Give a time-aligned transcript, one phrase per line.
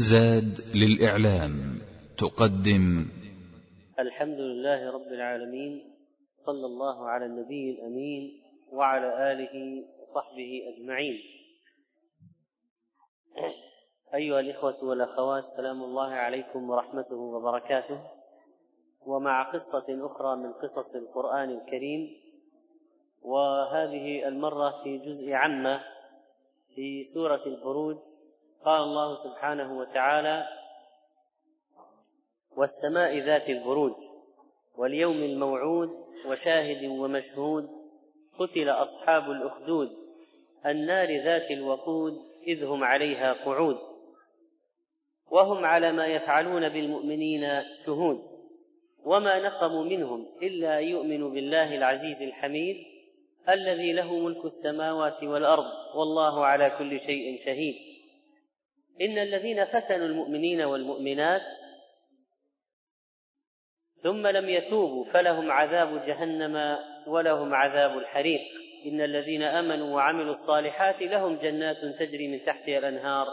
[0.00, 1.52] زاد للإعلام
[2.18, 2.84] تقدم.
[3.98, 5.94] الحمد لله رب العالمين
[6.34, 8.42] صلى الله على النبي الأمين
[8.72, 11.16] وعلى آله وصحبه أجمعين.
[14.14, 18.00] أيها الإخوة والأخوات سلام الله عليكم ورحمته وبركاته.
[19.06, 22.16] ومع قصة أخرى من قصص القرآن الكريم
[23.22, 25.80] وهذه المرة في جزء عامة
[26.74, 27.98] في سورة البروج
[28.64, 30.48] قال الله سبحانه وتعالى
[32.56, 33.94] والسماء ذات البروج
[34.76, 35.90] واليوم الموعود
[36.26, 37.70] وشاهد ومشهود
[38.38, 39.88] قتل أصحاب الأخدود
[40.66, 42.12] النار ذات الوقود
[42.46, 43.78] إذ هم عليها قعود
[45.30, 47.46] وهم على ما يفعلون بالمؤمنين
[47.86, 48.30] شهود
[49.04, 52.76] وما نقموا منهم إلا يؤمنوا بالله العزيز الحميد
[53.48, 57.89] الذي له ملك السماوات والأرض والله على كل شيء شهيد.
[59.00, 61.42] إن الذين فتنوا المؤمنين والمؤمنات
[64.02, 68.40] ثم لم يتوبوا فلهم عذاب جهنم ولهم عذاب الحريق.
[68.86, 73.26] إن الذين آمنوا وعملوا الصالحات لهم جنات تجري من تحتها الأنهار.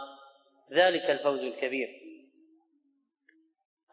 [0.73, 1.87] ذلك الفوز الكبير.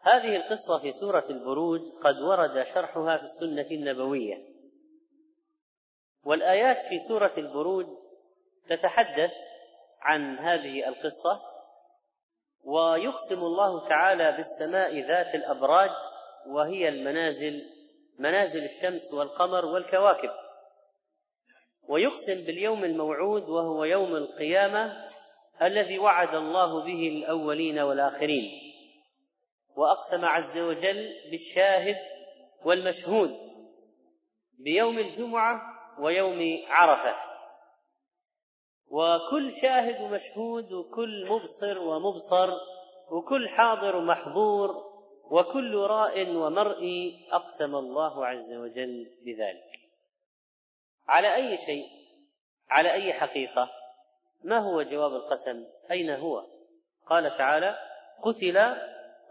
[0.01, 4.37] هذه القصة في سورة البروج قد ورد شرحها في السنة النبوية.
[6.23, 7.85] والآيات في سورة البروج
[8.69, 9.31] تتحدث
[10.01, 11.54] عن هذه القصة
[12.65, 15.89] ويقسم الله تعالى بالسماء ذات الأبراج
[16.47, 17.65] وهي المنازل
[18.19, 20.29] منازل الشمس والقمر والكواكب.
[21.87, 25.07] ويقسم باليوم الموعود وهو يوم القيامة
[25.61, 28.61] الذي وعد الله به الأولين والآخرين.
[29.75, 31.95] وأقسم عز وجل بالشاهد
[32.65, 33.35] والمشهود
[34.59, 35.61] بيوم الجمعة
[35.99, 37.24] ويوم عرفة.
[38.95, 42.49] وكل شاهد ومشهود وكل مبصر ومبصر
[43.11, 44.69] وكل حاضر ومحظور
[45.23, 49.79] وكل راء ومرئي أقسم الله عز وجل بذلك.
[51.07, 51.85] على أي شيء؟
[52.69, 53.69] على أي حقيقة؟
[54.43, 56.45] ما هو جواب القسم؟ أين هو؟
[57.05, 57.77] قال تعالى
[58.23, 58.57] قتل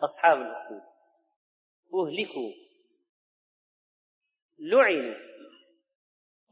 [0.05, 0.83] أصحاب الأخدود.
[1.95, 2.53] أهلكوا.
[4.59, 5.15] لعنوا.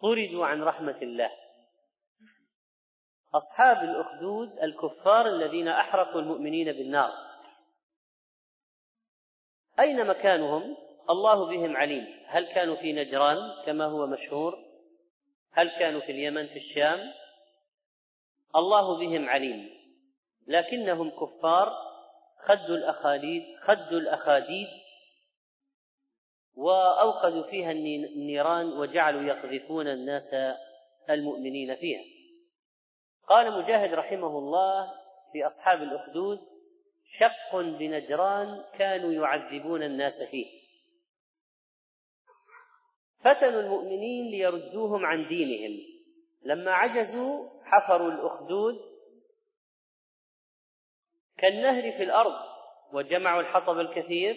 [0.02, 1.41] طردوا عن رحمة الله.
[3.34, 7.12] أصحاب الأخدود الكفار الذين أحرقوا المؤمنين بالنار.
[9.80, 10.76] أين مكانهم؟
[11.10, 12.06] الله بهم عليم.
[12.26, 14.58] هل كانوا في نجران كما هو مشهور؟
[15.52, 17.12] هل كانوا في اليمن في الشام؟
[18.56, 19.70] الله بهم عليم.
[20.46, 21.72] لكنهم كفار
[22.38, 24.68] خدوا الأخاليد خدوا الأخاديد
[26.54, 30.34] وأوقدوا فيها النيران وجعلوا يقذفون الناس
[31.10, 32.21] المؤمنين فيها.
[33.28, 34.92] قال مجاهد رحمه الله
[35.32, 36.38] في أصحاب الأخدود
[37.06, 40.62] شق بنجران كانوا يعذبون الناس فيه.
[43.20, 45.80] فتنوا المؤمنين ليردوهم عن دينهم.
[46.42, 48.74] لما عجزوا حفروا الأخدود
[51.38, 52.34] كالنهر في الأرض
[52.92, 54.36] وجمعوا الحطب الكثير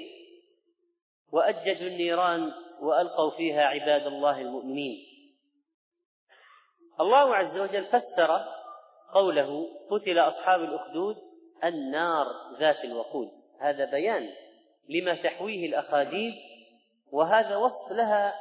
[1.32, 2.52] وأججوا النيران
[2.82, 5.06] وألقوا فيها عباد الله المؤمنين.
[7.00, 8.30] الله عز وجل فسر
[9.14, 11.16] قوله قتل أصحاب الأخدود
[11.64, 12.26] النار
[12.60, 13.32] ذات الوقود.
[13.62, 14.30] هذا بيان
[14.90, 16.34] لما تحويه الأخاديد
[17.12, 18.36] وهذا وصف لها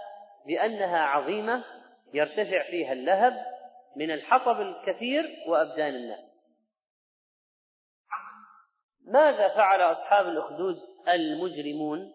[0.47, 1.65] بأنها عظيمة
[2.15, 3.47] يرتفع فيها اللهب
[3.97, 6.45] من الحطب الكثير وأبدان الناس.
[9.05, 10.77] ماذا فعل أصحاب الأخدود
[11.09, 12.15] المجرمون؟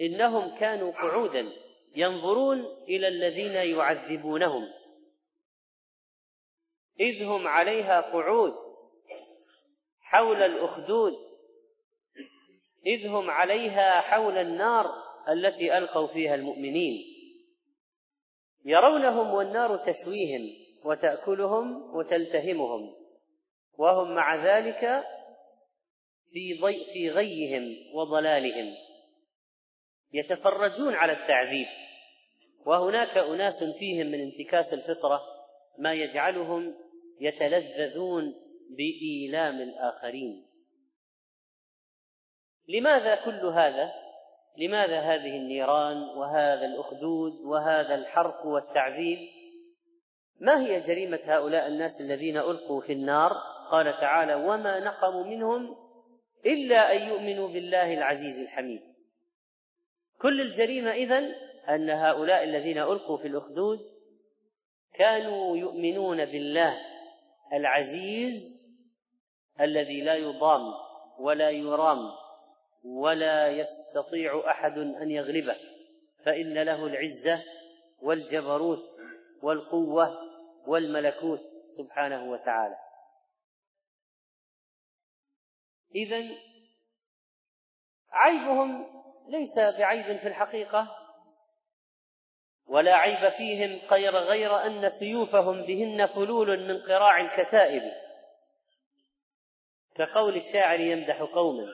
[0.00, 1.52] إنهم كانوا قعودا
[1.96, 4.68] ينظرون إلى الذين يعذبونهم.
[7.00, 8.54] إذ هم عليها قعود
[10.00, 11.12] حول الأخدود
[12.86, 14.86] إذ هم عليها حول النار
[15.28, 17.04] التي ألقوا فيها المؤمنين.
[18.64, 20.50] يرونهم والنار تشويهم
[20.84, 22.94] وتأكلهم وتلتهمهم
[23.78, 25.04] وهم مع ذلك
[26.32, 28.74] في ضي في غيهم وضلالهم.
[30.12, 31.66] يتفرجون على التعذيب
[32.66, 35.22] وهناك أناس فيهم من انتكاس الفطرة
[35.78, 36.74] ما يجعلهم
[37.24, 38.34] يتلذذون
[38.70, 40.46] بإيلام الآخرين.
[42.68, 43.92] لماذا كل هذا؟
[44.58, 49.18] لماذا هذه النيران وهذا الأخدود وهذا الحرق والتعذيب؟
[50.40, 53.32] ما هي جريمة هؤلاء الناس الذين ألقوا في النار؟
[53.70, 55.76] قال تعالى وما نقموا منهم
[56.46, 58.80] إلا أن يؤمنوا بالله العزيز الحميد.
[60.18, 61.34] كل الجريمة إذن
[61.68, 63.80] أن هؤلاء الذين ألقوا في الأخدود
[64.94, 66.93] كانوا يؤمنون بالله
[67.54, 68.64] العزيز
[69.60, 70.74] الذي لا يضام
[71.18, 71.98] ولا يرام
[72.84, 75.56] ولا يستطيع أحد أن يغلبه
[76.24, 77.44] فإن له العزة
[78.02, 78.90] والجبروت
[79.42, 80.18] والقوة
[80.66, 82.76] والملكوت سبحانه وتعالى.
[85.94, 86.24] اذا
[88.10, 88.86] عيبهم
[89.28, 91.03] ليس بعيب في الحقيقة
[92.66, 97.82] ولا عيب فيهم غير غير أن سيوفهم بهن فلول من قراع الكتائب.
[99.94, 101.66] كقول الشاعر يمدح قوما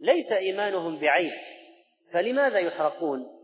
[0.00, 1.32] ليس إيمانهم بعيب
[2.12, 3.36] فلماذا يحرقون؟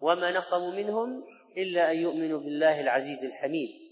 [0.00, 1.24] وما نقموا منهم
[1.56, 3.82] إلا أن يؤمنوا بالله العزيز الحميد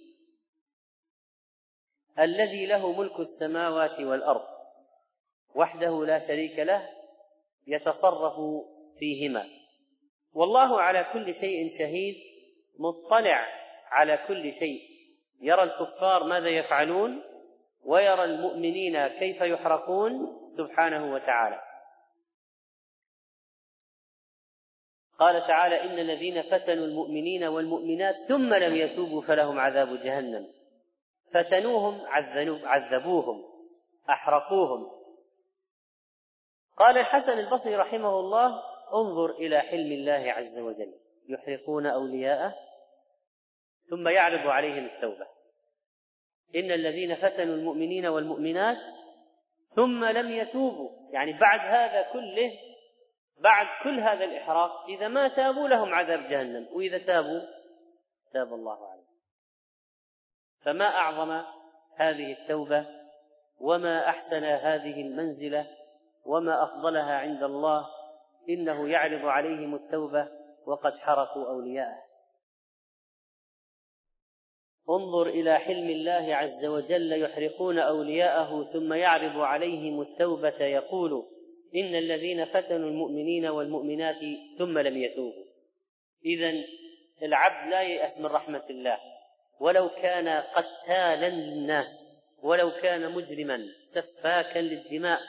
[2.18, 4.46] الذي له ملك السماوات والأرض
[5.54, 6.88] وحده لا شريك له
[7.66, 8.34] يتصرف
[8.98, 9.59] فيهما.
[10.32, 12.14] والله على كل شيء شهيد
[12.78, 13.46] مطلع
[13.90, 14.80] على كل شيء.
[15.40, 17.22] يرى الكفار ماذا يفعلون؟
[17.84, 20.12] ويرى المؤمنين كيف يحرقون؟
[20.48, 21.62] سبحانه وتعالى.
[25.18, 30.52] قال تعالى إن الذين فتنوا المؤمنين والمؤمنات ثم لم يتوبوا فلهم عذاب جهنم.
[31.34, 32.00] فتنوهم
[32.64, 33.44] عذبوهم
[34.10, 35.00] أحرقوهم.
[36.76, 38.62] قال الحسن البصري رحمه الله
[38.94, 40.94] انظر إلى حلم الله عز وجل.
[41.28, 42.54] يحرقون أولياءه
[43.90, 45.26] ثم يعرض عليهم التوبة.
[46.56, 48.76] إن الذين فتنوا المؤمنين والمؤمنات
[49.66, 50.90] ثم لم يتوبوا.
[51.12, 52.52] يعني بعد هذا كله
[53.38, 56.68] بعد كل هذا الإحراق إذا ما تابوا لهم عذاب جهنم.
[56.72, 57.40] وإذا تابوا
[58.32, 59.10] تاب الله عليهم.
[60.60, 61.44] فما أعظم
[61.96, 62.86] هذه التوبة؟
[63.60, 65.66] وما أحسن هذه المنزلة؟
[66.24, 67.99] وما أفضلها عند الله؟
[68.54, 70.28] إنه يعرض عليهم التوبة
[70.66, 72.10] وقد حرقوا أولياءه.
[74.90, 81.26] انظر إلى حلم الله عز وجل يحرقون أولياءه ثم يعرض عليهم التوبة يقول
[81.74, 84.20] إن الذين فتنوا المؤمنين والمؤمنات
[84.58, 85.44] ثم لم يتوبوا.
[86.24, 86.52] إذا
[87.22, 88.98] العبد لا ييأس من رحمة الله.
[89.60, 95.20] ولو كان قتالا للناس ولو كان مجرما سفاكا للدماء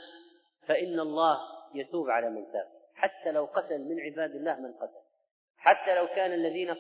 [0.68, 1.40] فإن الله
[1.76, 2.71] يتوب على من تاب.
[2.96, 5.02] حتى لو قتل من عباد الله من قتل.
[5.58, 6.72] حتى لو كان الذين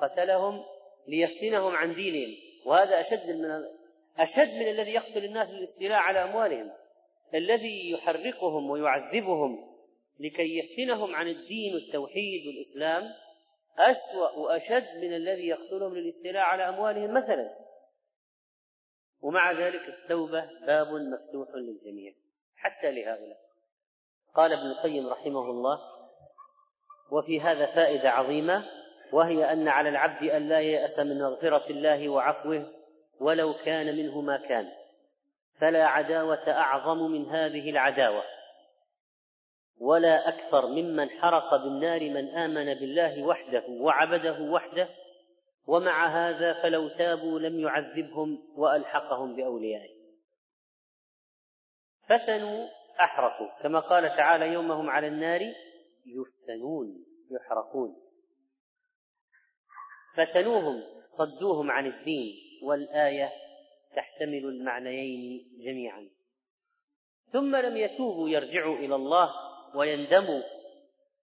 [0.00, 0.64] قتلهم
[1.08, 2.36] ليفتنهم عن دينهم.
[2.66, 3.64] وهذا أشد من
[4.18, 6.72] أشد من الذي يقتل الناس للاستيلاء على أموالهم.
[7.34, 9.76] الذي يحرقهم ويعذبهم
[10.20, 13.04] لكي يفتنهم عن الدين والتوحيد والإسلام
[13.78, 17.56] أسوأ وأشد من الذي يقتلهم للاستيلاء على أموالهم مثلا.
[19.20, 22.12] ومع ذلك التوبة باب مفتوح للجميع.
[22.56, 23.45] حتى لهؤلاء.
[24.36, 25.78] قال ابن القيم رحمه الله
[27.10, 28.64] وفي هذا فائدة عظيمة
[29.12, 32.72] وهي أن على العبد أن لا يأس من مغفرة الله وعفوه
[33.20, 34.68] ولو كان منه ما كان
[35.60, 38.22] فلا عداوة أعظم من هذه العداوة
[39.78, 44.88] ولا أكثر ممن حرق بالنار من آمن بالله وحده وعبده وحده
[45.66, 49.96] ومع هذا فلو تابوا لم يعذبهم وألحقهم بأوليائه.
[52.08, 52.68] فتنوا
[53.00, 53.62] أحرقوا.
[53.62, 55.40] كما قال تعالى يوم هم على النار
[56.06, 57.96] يفتنون يحرقون.
[60.16, 63.32] فتنوهم صدوهم عن الدين والآية
[63.96, 66.10] تحتمل المعنيين جميعا.
[67.24, 69.30] ثم لم يتوبوا يرجعوا إلى الله
[69.74, 70.42] ويندموا.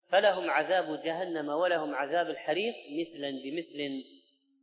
[0.08, 4.04] فلهم عذاب جهنم ولهم عذاب الحريق مثلا بمثل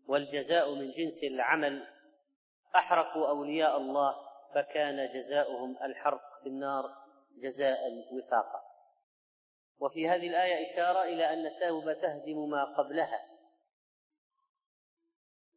[0.07, 1.87] والجزاء من جنس العمل.
[2.77, 4.15] أحرقوا أولياء الله
[4.55, 6.36] فكان جزاؤهم الحرق.
[6.47, 6.97] في النار
[7.37, 7.79] جزاء
[8.13, 8.63] وفاقا.
[9.79, 13.29] وفي هذه الآية إشارة إلى أن التوبة تهدم ما قبلها.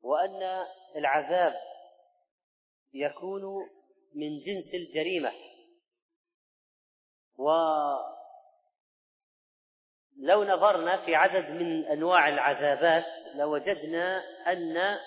[0.01, 0.65] وأن
[0.95, 1.53] العذاب
[2.93, 3.41] يكون
[4.15, 5.31] من جنس الجريمة.
[7.37, 8.03] ولو
[10.43, 14.17] نظرنا في عدد من أنواع العذابات لوجدنا
[14.47, 14.99] أن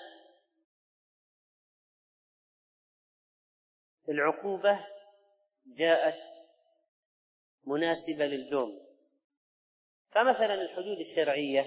[4.09, 4.92] العقوبة
[5.65, 6.33] جاءت
[7.63, 8.79] مناسبة للجرم
[10.11, 11.65] فمثلا الحدود الشرعية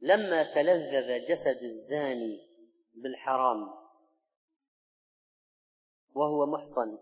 [0.00, 2.40] لما تلذذ جسد الزاني
[2.94, 3.86] بالحرام
[6.14, 6.98] وهو محصن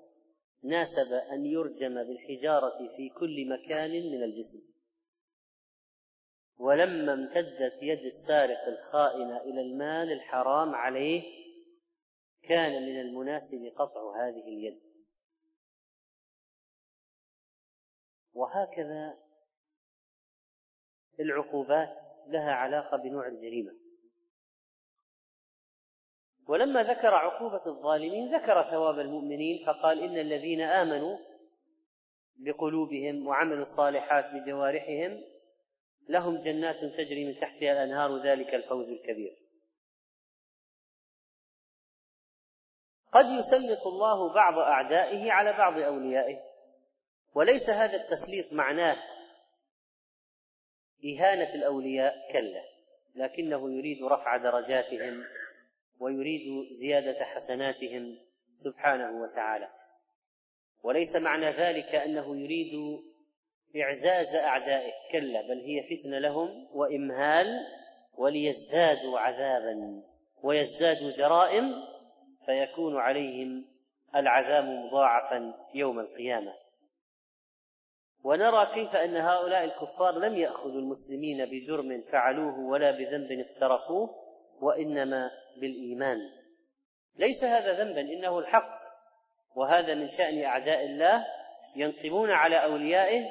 [0.63, 4.75] ناسب أن يرجم بالحجارة في كل مكان من الجسم.
[6.59, 11.44] ولما امتدت يد السارق الخائن إلى المال الحرام عليه
[12.49, 14.81] كان من المناسب قطع هذه اليد.
[18.33, 19.19] وهكذا
[21.21, 21.97] العقوبات
[22.27, 23.73] لها علاقة بنوع الجريمة.
[26.49, 31.19] ولما ذكر عقوبة الظالمين ذكر ثواب المؤمنين فقال إن الذين آمنوا
[32.37, 35.25] بقلوبهم وعملوا الصالحات بجوارحهم
[36.09, 39.44] لهم جنات تجري من تحتها الأنهار ذلك الفوز الكبير.
[43.15, 46.41] قد يسلط الله بعض أعدائه على بعض أوليائه.
[47.35, 48.97] وليس هذا التسليط معناه
[51.05, 52.65] إهانة الأولياء كلا.
[53.15, 55.25] لكنه يريد رفع درجاتهم
[56.01, 58.19] ويريد زيادة حسناتهم
[58.65, 59.69] سبحانه وتعالى.
[60.83, 63.01] وليس معنى ذلك أنه يريد
[63.77, 67.47] إعزاز أعدائه كلا بل هي فتنة لهم وإمهال
[68.15, 70.03] وليزدادوا عذابا
[70.43, 71.94] ويزدادوا جرائم
[72.47, 73.65] فيكون عليهم
[74.17, 76.55] العذاب مضاعفا يوم القيامة.
[78.25, 84.11] ونرى كيف أن هؤلاء الكفار لم يأخذوا المسلمين بجرم فعلوه ولا بذنب اقترفوه
[84.61, 86.19] وإنما بالإيمان.
[87.17, 88.85] ليس هذا ذنبا إنه الحق.
[89.57, 91.27] وهذا من شأن أعداء الله
[91.77, 93.31] ينقمون على أوليائه.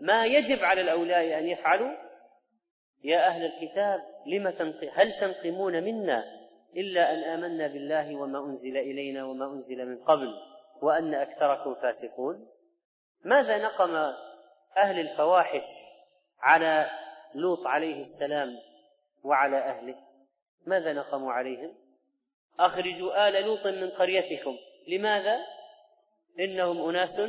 [0.00, 2.04] ما يجب على الأولياء أن يفعلوا؟
[3.04, 6.43] يا أهل الكتاب لم تنقم هل تنقمون منا
[6.76, 10.34] إلا أن آمنا بالله وما أنزل إلينا وما أنزل من قبل
[10.82, 12.48] وأن أكثركم فاسقون.
[13.24, 13.94] ماذا نقم
[14.76, 15.64] أهل الفواحش
[16.40, 16.90] على
[17.34, 18.48] لوط عليه السلام
[19.24, 19.96] وعلى أهله؟
[20.66, 21.74] ماذا نقموا عليهم؟
[22.60, 24.56] أخرجوا آل لوط من قريتكم.
[24.88, 25.38] لماذا؟
[26.40, 27.20] إنهم أناس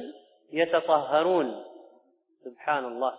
[0.52, 1.66] يتطهرون.
[2.44, 3.14] سبحان الله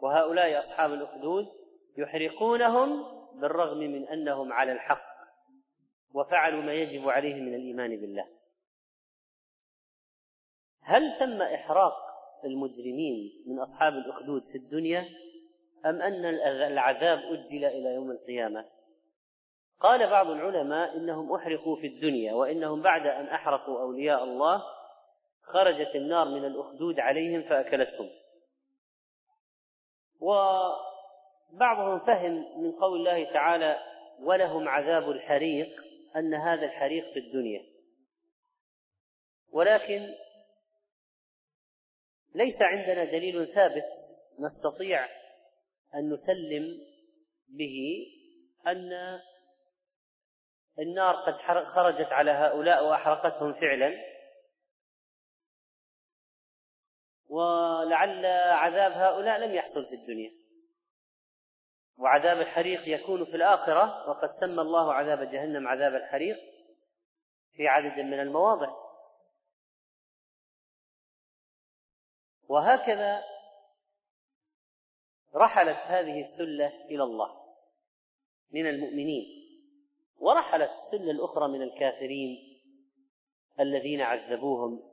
[0.00, 1.46] وهؤلاء أصحاب الأخدود
[1.98, 3.04] يحرقونهم
[3.40, 5.09] بالرغم من أنهم على الحق.
[6.14, 8.26] وفعلوا ما يجب عليهم من الإيمان بالله.
[10.82, 11.94] هل تم إحراق
[12.44, 15.08] المجرمين من أصحاب الأخدود في الدنيا
[15.86, 16.24] أم أن
[16.64, 18.66] العذاب أجل إلى يوم القيامة؟
[19.80, 24.62] قال بعض العلماء إنهم أحرقوا في الدنيا وإنهم بعد أن أحرقوا أولياء الله
[25.42, 28.10] خرجت النار من الأخدود عليهم فأكلتهم.
[30.20, 33.78] وبعضهم فهم من قول الله تعالى
[34.22, 37.66] ولهم عذاب الحريق أن هذا الحريق في الدنيا.
[39.48, 40.14] ولكن
[42.34, 43.90] ليس عندنا دليل ثابت
[44.38, 45.04] نستطيع
[45.94, 46.78] أن نسلم
[47.48, 48.06] به
[48.66, 49.20] أن
[50.78, 53.94] النار قد خرجت على هؤلاء وأحرقتهم فعلا.
[57.28, 60.39] ولعل عذاب هؤلاء لم يحصل في الدنيا.
[62.00, 66.36] وعذاب الحريق يكون في الآخرة وقد سمى الله عذاب جهنم عذاب الحريق
[67.52, 68.76] في عدد من المواضع.
[72.48, 73.22] وهكذا
[75.34, 77.54] رحلت هذه الثلة إلى الله
[78.50, 79.24] من المؤمنين
[80.16, 82.60] ورحلت الثلة الأخرى من الكافرين
[83.60, 84.92] الذين عذبوهم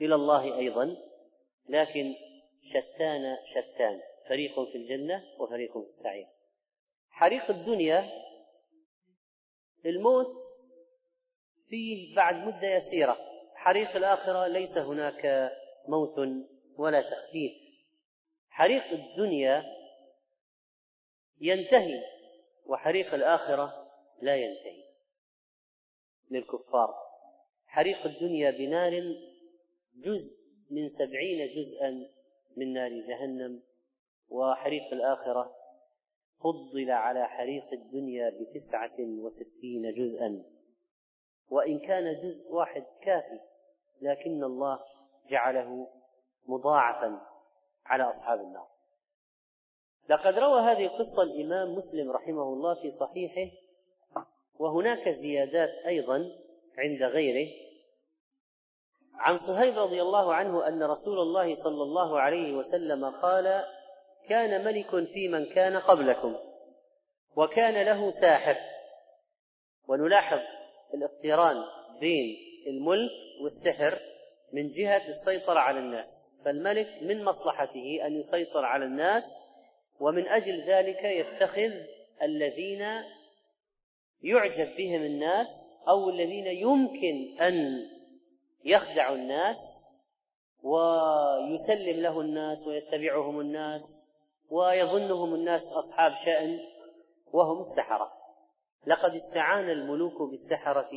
[0.00, 0.96] إلى الله أيضا
[1.68, 2.14] لكن
[2.62, 4.09] شتان شتان.
[4.28, 6.26] فريق في الجنة وفريق في السعير.
[7.10, 8.10] حريق الدنيا
[9.86, 10.36] الموت
[11.68, 13.16] فيه بعد مدة يسيرة.
[13.54, 15.52] حريق الآخرة ليس هناك
[15.88, 16.18] موت
[16.76, 17.52] ولا تخفيف.
[18.48, 19.64] حريق الدنيا
[21.40, 22.02] ينتهي
[22.66, 24.84] وحريق الآخرة لا ينتهي
[26.30, 26.94] للكفار.
[27.66, 28.92] حريق الدنيا بنار
[29.94, 32.10] جزء من سبعين جزءا
[32.56, 33.62] من نار جهنم.
[34.30, 35.56] وحريق الآخرة
[36.40, 40.44] فضل على حريق الدنيا بتسعة وستين جزءا.
[41.50, 43.40] وإن كان جزء واحد كافي
[44.02, 44.78] لكن الله
[45.28, 45.88] جعله
[46.46, 47.20] مضاعفا
[47.86, 48.66] على أصحاب النار.
[50.08, 53.56] لقد روى هذه القصة الإمام مسلم رحمه الله في صحيحه
[54.58, 56.16] وهناك زيادات أيضا
[56.78, 57.50] عند غيره.
[59.14, 63.64] عن صهيب رضي الله عنه أن رسول الله صلى الله عليه وسلم قال
[64.28, 66.36] كان ملك في من كان قبلكم
[67.36, 68.56] وكان له ساحر.
[69.88, 70.38] ونلاحظ
[70.94, 71.56] الاقتران
[72.00, 72.36] بين
[72.66, 73.10] الملك
[73.42, 73.98] والسحر
[74.52, 79.24] من جهة السيطرة على الناس فالملك من مصلحته أن يسيطر على الناس
[80.00, 81.70] ومن أجل ذلك يتخذ
[82.22, 82.86] الذين
[84.22, 85.48] يعجب بهم الناس
[85.88, 87.86] أو الذين يمكن أن
[88.64, 89.56] يخدعوا الناس
[90.62, 94.09] ويسلم له الناس ويتبعهم الناس.
[94.50, 96.58] ويظنهم الناس أصحاب شأن
[97.32, 98.08] وهم السحرة.
[98.86, 100.90] لقد استعان الملوك بالسحرة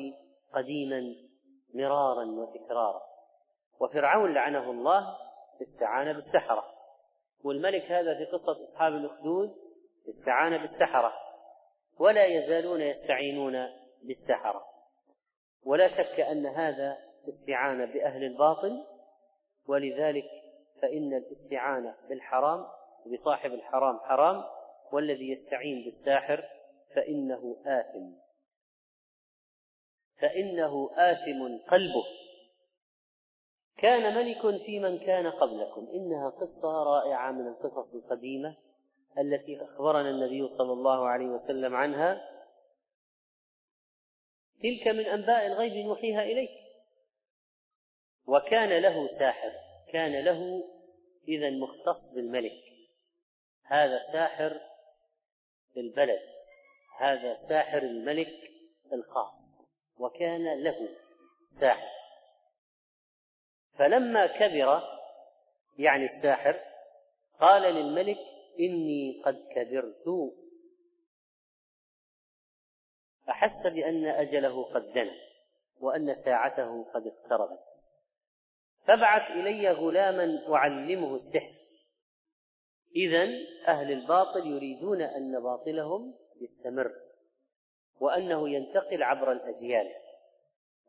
[0.54, 1.02] قديما
[1.74, 3.02] مرارا وتكرارا.
[3.80, 5.18] وفرعون لعنه الله
[5.62, 6.64] استعان بالسحرة.
[7.44, 9.56] والملك هذا في قصة أصحاب الأخدود
[10.10, 11.12] استعان بالسحرة.
[12.00, 13.54] ولا يزالون يستعينون
[14.04, 14.62] بالسحرة.
[15.64, 18.86] ولا شك أن هذا استعانة بأهل الباطل.
[19.68, 20.26] ولذلك
[20.82, 22.66] فإن الاستعانة بالحرام
[23.08, 24.44] بصاحب الحرام حرام
[24.92, 26.44] والذي يستعين بالساحر
[26.96, 28.12] فإنه آثم.
[30.22, 32.04] فإنه آثم قلبه.
[33.78, 35.88] كان ملك في من كان قبلكم.
[35.94, 38.58] إنها قصة رائعة من القصص القديمة
[39.18, 42.30] التي أخبرنا النبي صلى الله عليه وسلم عنها.
[44.62, 46.52] تلك من أنباء الغيب نوحيها إليك.
[48.26, 49.52] وكان له ساحر.
[49.92, 50.64] كان له
[51.28, 52.73] إذا مختص بالملك.
[53.64, 54.62] هذا ساحر
[55.78, 56.22] البلد
[56.98, 58.52] هذا ساحر الملك
[58.94, 59.54] الخاص
[59.98, 60.90] وكان له
[61.48, 61.94] ساحر.
[63.74, 64.82] فلما كبر
[65.78, 66.56] يعني الساحر
[67.40, 68.20] قال للملك
[68.60, 70.34] إني قد كبرت.
[73.30, 75.16] أحس بأن أجله قد دنا
[75.80, 77.60] وأن ساعته قد اقتربت.
[78.88, 81.63] فابعث إلي غلاما أعلمه السحر.
[82.96, 83.30] إذا
[83.68, 86.92] أهل الباطل يريدون أن باطلهم يستمر
[88.00, 89.88] وأنه ينتقل عبر الأجيال.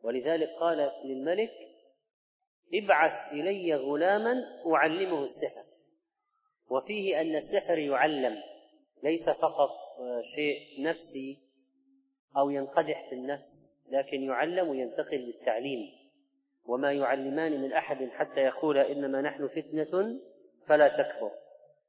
[0.03, 1.51] ولذلك قال للملك
[2.73, 5.75] ابعث إلي غلاما أعلمه السحر.
[6.69, 8.43] وفيه أن السحر يعلم
[9.03, 9.69] ليس فقط
[10.35, 11.37] شيء نفسي
[12.37, 15.79] أو ينقدح في النفس لكن يعلم وينتقل بالتعليم
[16.65, 20.19] وما يعلمان من أحد حتى يقول إنما نحن فتنة
[20.67, 21.31] فلا تكفر.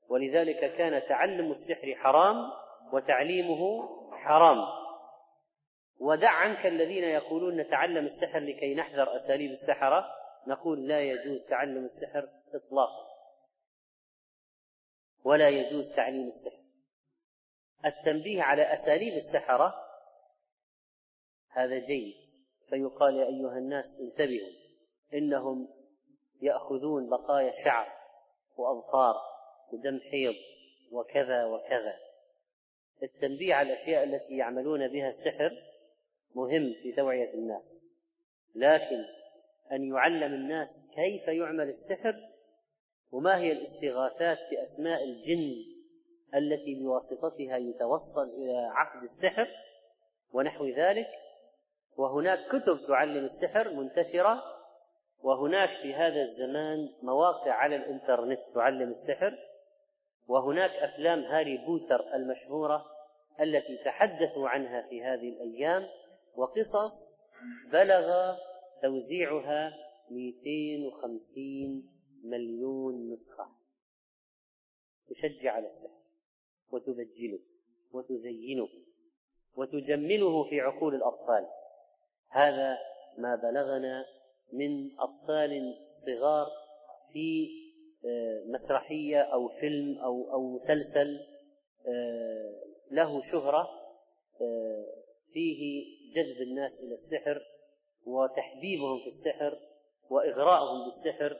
[0.08, 2.52] ولذلك كان تعلم السحر حرام
[2.92, 4.58] وتعليمه حرام.
[6.00, 10.06] ودع عنك الذين يقولون نتعلم السحر لكي نحذر أساليب السحرة.
[10.46, 12.22] نقول لا يجوز تعلم السحر
[12.54, 13.06] إطلاقا.
[15.24, 16.66] ولا يجوز تعليم السحر.
[17.84, 19.74] التنبيه على أساليب السحرة
[21.50, 22.14] هذا جيد.
[22.68, 24.52] فيقال يا أيها الناس انتبهوا
[25.14, 25.68] إنهم
[26.42, 27.88] يأخذون بقايا شعر
[28.56, 29.35] وأظفار.
[29.72, 30.34] ودم حيض
[30.92, 31.94] وكذا وكذا.
[33.02, 35.50] التنبيه على الأشياء التي يعملون بها السحر
[36.34, 37.86] مهم في توعية الناس.
[38.54, 39.04] لكن
[39.72, 42.14] أن يعلم الناس كيف يعمل السحر
[43.12, 45.54] وما هي الاستغاثات بأسماء الجن
[46.34, 49.46] التي بواسطتها يتوصل إلى عقد السحر
[50.32, 51.08] ونحو ذلك.
[51.96, 54.42] وهناك كتب تعلم السحر منتشرة.
[55.22, 59.38] وهناك في هذا الزمان مواقع على الإنترنت تعلم السحر.
[60.28, 62.86] وهناك أفلام هاري بوتر المشهورة
[63.40, 65.88] التي تحدثوا عنها في هذه الأيام
[66.36, 67.16] وقصص
[67.72, 68.36] بلغ
[68.82, 69.74] توزيعها
[70.10, 71.90] 250
[72.24, 73.48] مليون نسخة.
[75.08, 76.06] تشجع على السحر
[76.70, 77.38] وتبجله
[77.92, 78.68] وتزينه
[79.56, 81.46] وتجمله في عقول الأطفال.
[82.28, 82.78] هذا
[83.18, 84.04] ما بلغنا
[84.52, 86.46] من أطفال صغار
[87.12, 87.48] في
[88.46, 91.18] مسرحية أو فيلم أو أو مسلسل
[91.86, 93.68] آه، له شهرة
[94.40, 94.86] آه،
[95.32, 97.40] فيه جذب الناس إلى السحر
[98.06, 99.52] وتحبيبهم في السحر
[100.10, 101.36] وإغراءهم بالسحر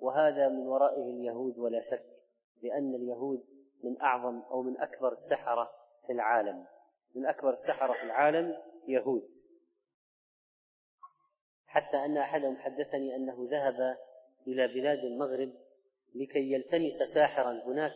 [0.00, 2.06] وهذا من ورائه اليهود ولا شك
[2.62, 3.44] لأن اليهود
[3.84, 5.70] من أعظم أو من أكبر السحرة
[6.06, 6.66] في العالم.
[7.14, 8.56] من أكبر السحرة في العالم
[8.88, 9.30] يهود.
[11.66, 13.96] حتى أن أحدهم حدثني أنه ذهب
[14.46, 15.52] إلى بلاد المغرب
[16.14, 17.92] لكي يلتمس ساحرا هناك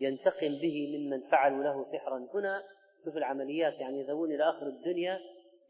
[0.00, 2.64] ينتقم به ممن فعلوا له سحرا هنا.
[3.04, 5.18] شوف العمليات يعني يذهبون إلى آخر الدنيا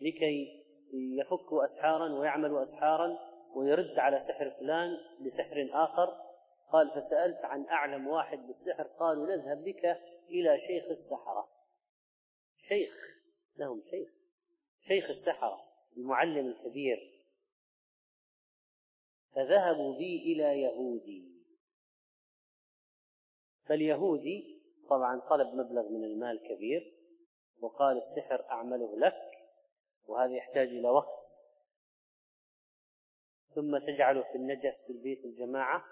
[0.00, 3.18] لكي يفكوا أسحارا ويعملوا أسحارا
[3.54, 6.16] ويرد على سحر فلان بسحر آخر.
[6.72, 8.84] قال فسألت عن أعلم واحد بالسحر.
[9.00, 9.84] قالوا نذهب بك
[10.30, 11.48] إلى شيخ السحرة.
[12.58, 12.94] شيخ
[13.56, 14.08] لهم شيخ.
[14.88, 15.64] شيخ السحرة
[15.96, 16.98] المعلم الكبير.
[19.34, 21.37] فذهبوا بي إلى يهودي.
[23.68, 26.94] فاليهودي طبعا طلب مبلغ من المال كبير
[27.60, 29.14] وقال السحر أعمله لك
[30.06, 31.24] وهذا يحتاج إلى وقت.
[33.54, 35.84] ثم تجعله في النجف في البيت الجماعة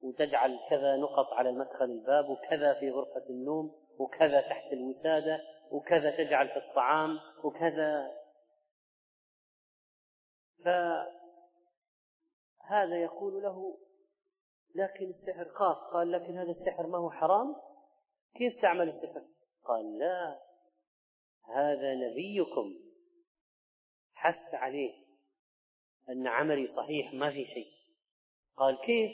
[0.00, 6.48] وتجعل كذا نقط على مدخل الباب وكذا في غرفة النوم وكذا تحت الوسادة وكذا تجعل
[6.48, 8.12] في الطعام وكذا.
[10.64, 11.16] فهذا
[13.02, 13.78] يقول له
[14.76, 17.56] لكن السحر خاف قال لكن هذا السحر ما هو حرام؟
[18.34, 19.20] كيف تعمل السحر؟
[19.64, 20.40] قال لا
[21.56, 22.74] هذا نبيكم.
[24.14, 24.92] حث عليه
[26.08, 27.72] أن عملي صحيح ما في شيء.
[28.56, 29.10] قال كيف؟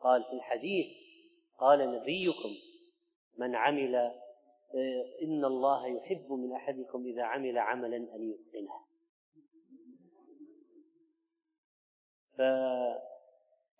[0.00, 0.86] قال في الحديث
[1.58, 2.50] قال نبيكم
[3.38, 8.88] من عمل آه، إن الله يحب من أحدكم إذا عمل عملا أن يتقنه.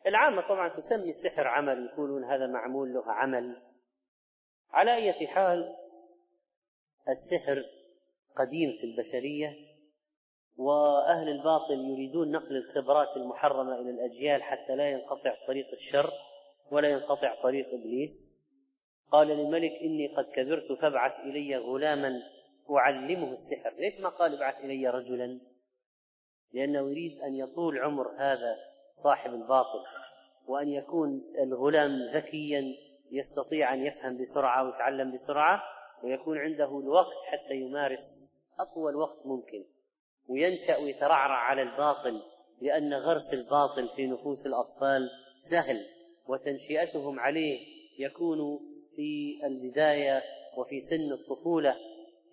[0.04, 3.62] فالعامة طبعا تسمي السحر عمل يقولون هذا معمول له عمل.
[4.70, 5.76] على أي حال
[7.08, 7.62] السحر
[8.36, 9.56] قديم في البشرية
[10.56, 16.12] وأهل الباطل يريدون نقل الخبرات المحرمة إلى الأجيال حتى لا ينقطع طريق الشر
[16.70, 18.38] ولا ينقطع طريق إبليس.
[19.12, 22.22] قال للملك إني قد كبرت فابعث إلي غلاما
[22.70, 23.70] أعلمه السحر.
[23.80, 25.40] ليش ما قال ابعث إلي رجلا؟
[26.52, 28.67] لأنه يريد أن يطول عمر هذا
[29.02, 29.84] صاحب الباطل
[30.46, 32.64] وأن يكون الغلام ذكيا
[33.10, 35.62] يستطيع أن يفهم بسرعة ويتعلم بسرعة
[36.04, 38.28] ويكون عنده الوقت حتى يمارس
[38.60, 39.64] أطول وقت ممكن.
[40.28, 42.22] وينشأ ويترعرع على الباطل
[42.60, 45.76] لأن غرس الباطل في نفوس الأطفال سهل
[46.26, 47.58] وتنشئتهم عليه
[47.98, 48.38] يكون
[48.96, 50.22] في البداية
[50.56, 51.76] وفي سن الطفولة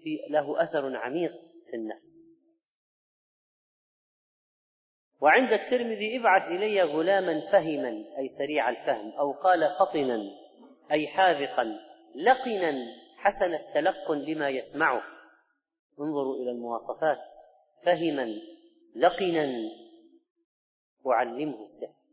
[0.03, 1.31] في له أثر عميق
[1.69, 2.34] في النفس.
[5.21, 10.19] وعند الترمذي ابعث إلي غلاما فهما أي سريع الفهم أو قال فطنا
[10.91, 11.79] أي حاذقا
[12.15, 12.73] لقنا
[13.17, 15.01] حسن التلقن لما يسمعه.
[15.99, 17.17] انظروا إلى المواصفات.
[17.83, 18.35] فهما
[18.95, 19.71] لقنا
[21.07, 22.05] أعلمه السحر.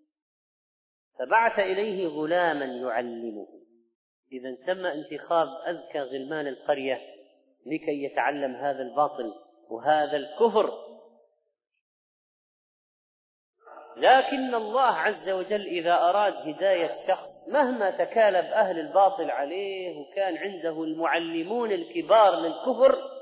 [1.18, 3.46] فبعث إليه غلاما يعلمه.
[4.32, 7.00] إذا تم انتخاب أذكى غلمان القرية
[7.66, 9.34] لكي يتعلم هذا الباطل
[9.68, 10.91] وهذا الكفر.
[13.96, 20.84] لكن الله عز وجل إذا أراد هداية شخص مهما تكالب أهل الباطل عليه وكان عنده
[20.84, 23.12] المعلمون الكبار للكفر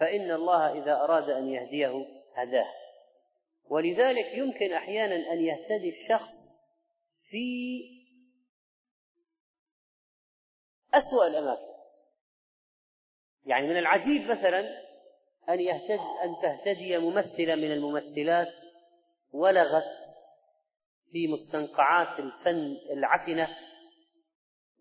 [0.00, 2.66] فإن الله إذا أراد أن يهديه هداه.
[3.68, 6.54] ولذلك يمكن أحيانا أن يهتدي الشخص
[7.30, 7.80] في
[10.94, 11.74] أسوأ الأماكن.
[13.46, 14.84] يعني من العجيب مثلا
[15.48, 18.63] أن يهتد أن تهتدي ممثلة من الممثلات
[19.34, 20.04] ولغت
[21.12, 23.48] في مستنقعات الفن العفنة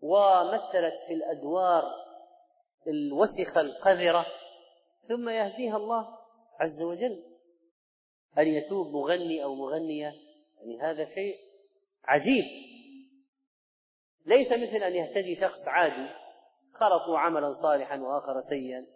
[0.02, 1.84] ومثلت في الأدوار
[2.88, 4.26] الوسخة القذرة
[5.08, 6.18] ثم يهديها الله
[6.60, 7.24] عز وجل
[8.38, 10.14] أن يتوب مغني أو مغنية.
[10.58, 11.36] يعني هذا شيء
[12.04, 12.44] عجيب.
[14.26, 16.10] ليس مثل أن يهتدي شخص عادي
[16.74, 18.88] خلطوا عملا صالحا وآخر سيئا.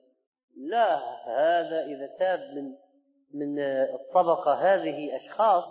[0.55, 2.86] لا هذا إذا تاب من
[3.33, 3.59] من
[3.93, 5.65] الطبقة هذه أشخاص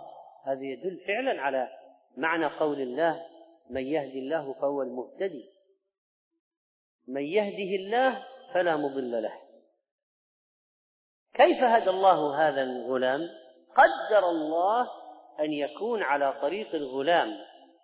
[0.45, 1.69] هذا يدل فعلا على
[2.17, 3.25] معنى قول الله
[3.69, 5.49] من يهدي الله فهو المهتدي
[7.07, 9.33] من يهده الله فلا مضل له.
[11.33, 13.21] كيف هدى الله هذا الغلام؟
[13.75, 14.87] قدر الله
[15.39, 17.29] أن يكون على طريق الغلام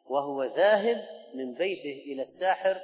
[0.05, 0.97] وهو ذاهب
[1.35, 2.81] من بيته إلى الساحر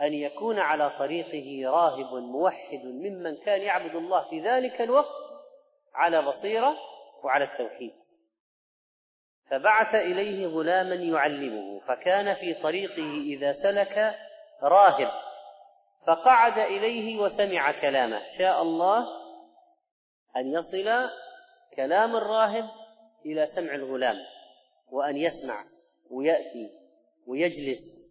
[0.00, 5.27] أن يكون على طريقه راهب موحد ممن كان يعبد الله في ذلك الوقت
[5.98, 6.76] على بصيرة
[7.22, 7.92] وعلى التوحيد.
[9.50, 14.18] فبعث إليه غلاما يعلمه فكان في طريقه إذا سلك
[14.62, 15.10] راهب.
[16.06, 18.26] فقعد إليه وسمع كلامه.
[18.26, 19.06] شاء الله
[20.36, 21.10] أن يصل
[21.76, 22.70] كلام الراهب
[23.26, 24.16] إلى سمع الغلام
[24.90, 25.64] وأن يسمع
[26.10, 26.70] ويأتي
[27.26, 28.08] ويجلس.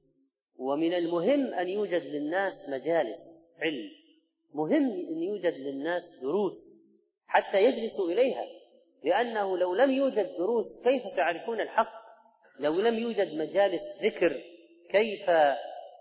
[0.58, 3.19] ومن المهم أن يوجد للناس مجالس
[3.62, 3.89] علم.
[4.54, 6.77] مهم أن يوجد للناس دروس.
[7.28, 8.46] حتى يجلسوا إليها
[9.04, 11.92] لأنه لو لم يوجد دروس كيف سيعرفون الحق؟
[12.60, 14.42] لو لم يوجد مجالس ذكر
[14.90, 15.32] كيف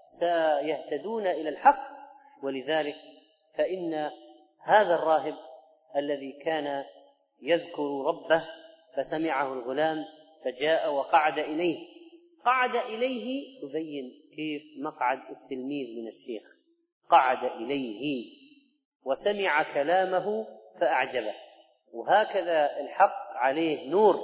[0.06, 1.96] سيهتدون إلى الحق؟
[2.42, 2.96] ولذلك
[3.58, 4.10] فإن
[4.62, 5.34] هذا الراهب
[5.96, 6.84] الذي كان
[7.42, 8.44] يذكر ربه
[8.96, 10.04] فسمعه الغلام
[10.44, 11.78] فجاء وقعد إليه.
[12.44, 16.56] قعد إليه تبين كيف مقعد التلميذ من الشيخ.
[17.08, 18.26] قعد إليه
[19.04, 21.34] وسمع كلامه فأعجبه.
[21.92, 24.20] وهكذا الحق عليه نور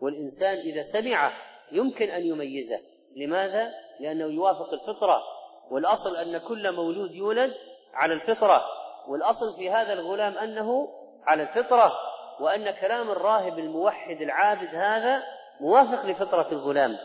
[0.00, 1.32] والإنسان إذا سمعه
[1.72, 2.78] يمكن أن يميزه.
[3.16, 5.22] لماذا؟ لأنه يوافق الفطرة.
[5.70, 7.54] والأصل أن كل مولود يولد
[7.94, 8.62] على الفطرة.
[9.08, 10.88] والأصل في هذا الغلام أنه
[11.24, 11.92] على الفطرة
[12.40, 15.22] وأن كلام الراهب الموحد العابد هذا
[15.60, 16.98] موافق لفطرة الغلام.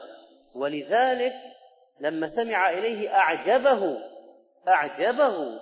[0.55, 1.33] ولذلك
[1.99, 3.97] لما سمع إليه أعجبه
[4.67, 5.59] أعجبه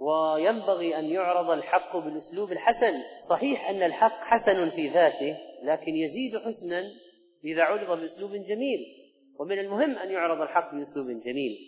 [0.00, 2.92] وينبغي أن يعرض الحق بالأسلوب الحسن.
[3.30, 6.82] صحيح أن الحق حسن في ذاته لكن يزيد حسنا
[7.44, 8.78] إذا عرض بأسلوب جميل.
[9.38, 11.58] ومن المهم أن يعرض الحق بأسلوب جميل.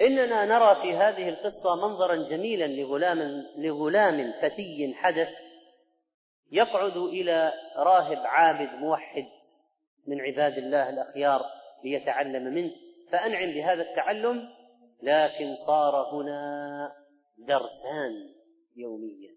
[0.00, 3.18] إننا نرى في هذه القصة منظرا جميلا لغلام
[3.58, 5.28] لغلام فتي حدث
[6.52, 9.28] يقعد إلى راهب عابد موحد
[10.06, 11.40] من عباد الله الأخيار
[11.84, 12.72] ليتعلم منه.
[13.12, 14.55] فأنعم بهذا التعلم
[15.02, 16.92] لكن صار هنا
[17.38, 18.34] درسان
[18.76, 19.36] يوميا.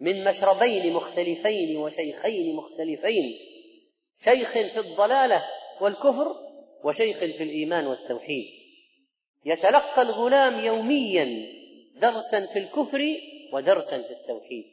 [0.00, 3.38] من مشربين مختلفين وشيخين مختلفين
[4.24, 5.44] شيخ في الضلالة
[5.80, 6.36] والكفر
[6.84, 8.46] وشيخ في الإيمان والتوحيد.
[9.44, 11.26] يتلقى الغلام يوميا
[11.96, 13.00] درسا في الكفر
[13.52, 14.64] ودرسا في التوحيد.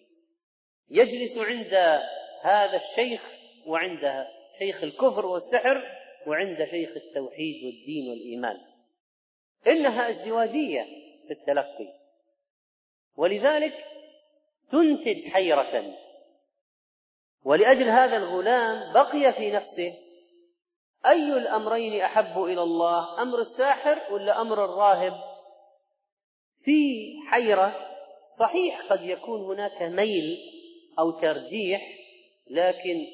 [0.90, 2.02] يجلس عند
[2.42, 3.32] هذا الشيخ
[3.66, 4.26] وعند
[4.60, 5.82] شيخ الكفر والسحر
[6.28, 8.75] وعند شيخ التوحيد والدين والإيمان.
[9.68, 10.84] إنها ازدواجية
[11.28, 11.94] في التلقي.
[13.16, 13.86] ولذلك
[14.72, 15.96] تنتج حيرة.
[17.44, 19.94] ولأجل هذا الغلام بقي في نفسه
[21.06, 25.14] أي الأمرين أحب إلى الله؟ أمر الساحر ولا أمر الراهب؟
[26.62, 27.96] في حيرة
[28.40, 30.38] صحيح قد يكون هناك ميل
[31.00, 32.00] أو ترجيح
[32.48, 33.08] لكن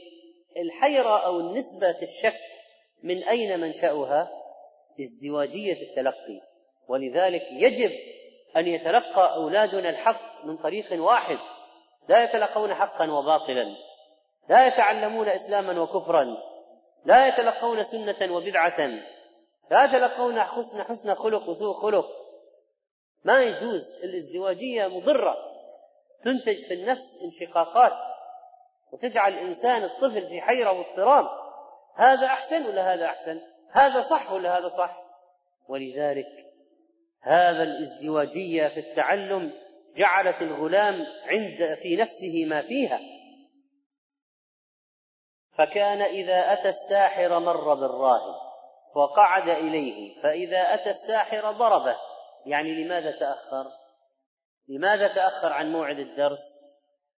[0.57, 2.41] الحيرة أو النسبة الشك
[3.03, 4.40] من أين منشأها؟
[4.99, 6.41] ازدواجية التلقي.
[6.88, 7.91] ولذلك يجب
[8.58, 11.38] أن يتلقى أولادنا الحق من طريق واحد.
[12.10, 13.75] لا يتلقون حقا وباطلا.
[14.49, 16.38] لا يتعلمون اسلاما وكفرا.
[17.06, 18.89] لا يتلقون سنة وبدعة.
[19.71, 22.06] لا يتلقون حسن حسن خلق وسوء خلق.
[23.23, 24.04] ما يجوز.
[24.04, 25.38] الازدواجية مضرة.
[26.23, 27.93] تنتج في النفس انشقاقات.
[28.91, 31.25] وتجعل الإنسان الطفل في حيرة واضطراب.
[31.95, 34.97] هذا أحسن ولا هذا أحسن؟ هذا صح ولا هذا صح؟
[35.67, 36.27] ولذلك
[37.21, 39.53] هذا الازدواجية في التعلم
[39.95, 42.99] جعلت الغلام عند في نفسه ما فيها.
[45.57, 48.36] فكان إذا أتى الساحر مر بالراهب
[48.95, 51.97] وقعد إليه فإذا أتى الساحر ضربه.
[52.45, 53.71] يعني لماذا تأخر؟
[54.67, 56.41] لماذا تأخر عن موعد الدرس؟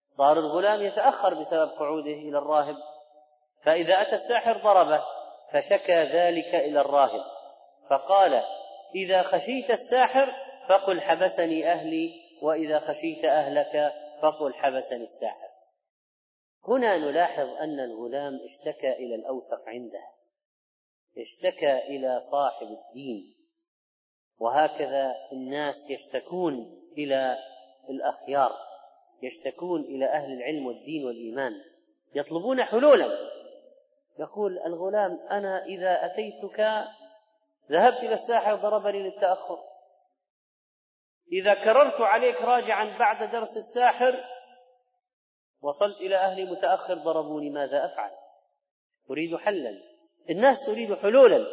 [0.08, 2.76] صار الغلام يتأخر بسبب قعوده إلى الراهب.
[3.64, 5.04] فإذا أتى الساحر ضربه.
[5.52, 7.24] فشكى ذلك إلى الراهب.
[7.90, 8.42] فقال
[8.94, 10.32] إذا خشيت الساحر
[10.68, 12.10] فقل حبسني أهلي
[12.42, 15.48] وإذا خشيت أهلك فقل حبسني الساحر.
[16.68, 20.02] هنا نلاحظ أن الغلام اشتكى إلى الأوثق عنده
[21.18, 23.34] اشتكى إلى صاحب الدين.
[24.38, 27.38] وهكذا الناس يشتكون إلى
[27.90, 28.52] الأخيار
[29.22, 31.52] يشتكون إلى أهل العلم والدين والإيمان
[32.14, 33.32] يطلبون حلولا.
[34.18, 36.60] يقول الغلام أنا إذا أتيتك
[37.70, 39.58] ذهبت إلى الساحر ضربني للتأخر.
[41.32, 44.14] إذا كررت عليك راجعا بعد درس الساحر
[45.60, 48.10] وصلت إلى أهلي متأخر ضربوني ماذا أفعل؟
[49.10, 49.78] أريد حلا.
[50.30, 51.46] الناس تريد حلولا.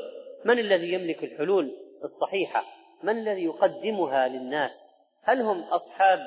[0.45, 1.71] من الذي يملك الحلول
[2.03, 2.63] الصحيحة؟
[3.03, 4.91] من الذي يقدمها للناس؟
[5.23, 6.19] هل هم أصحاب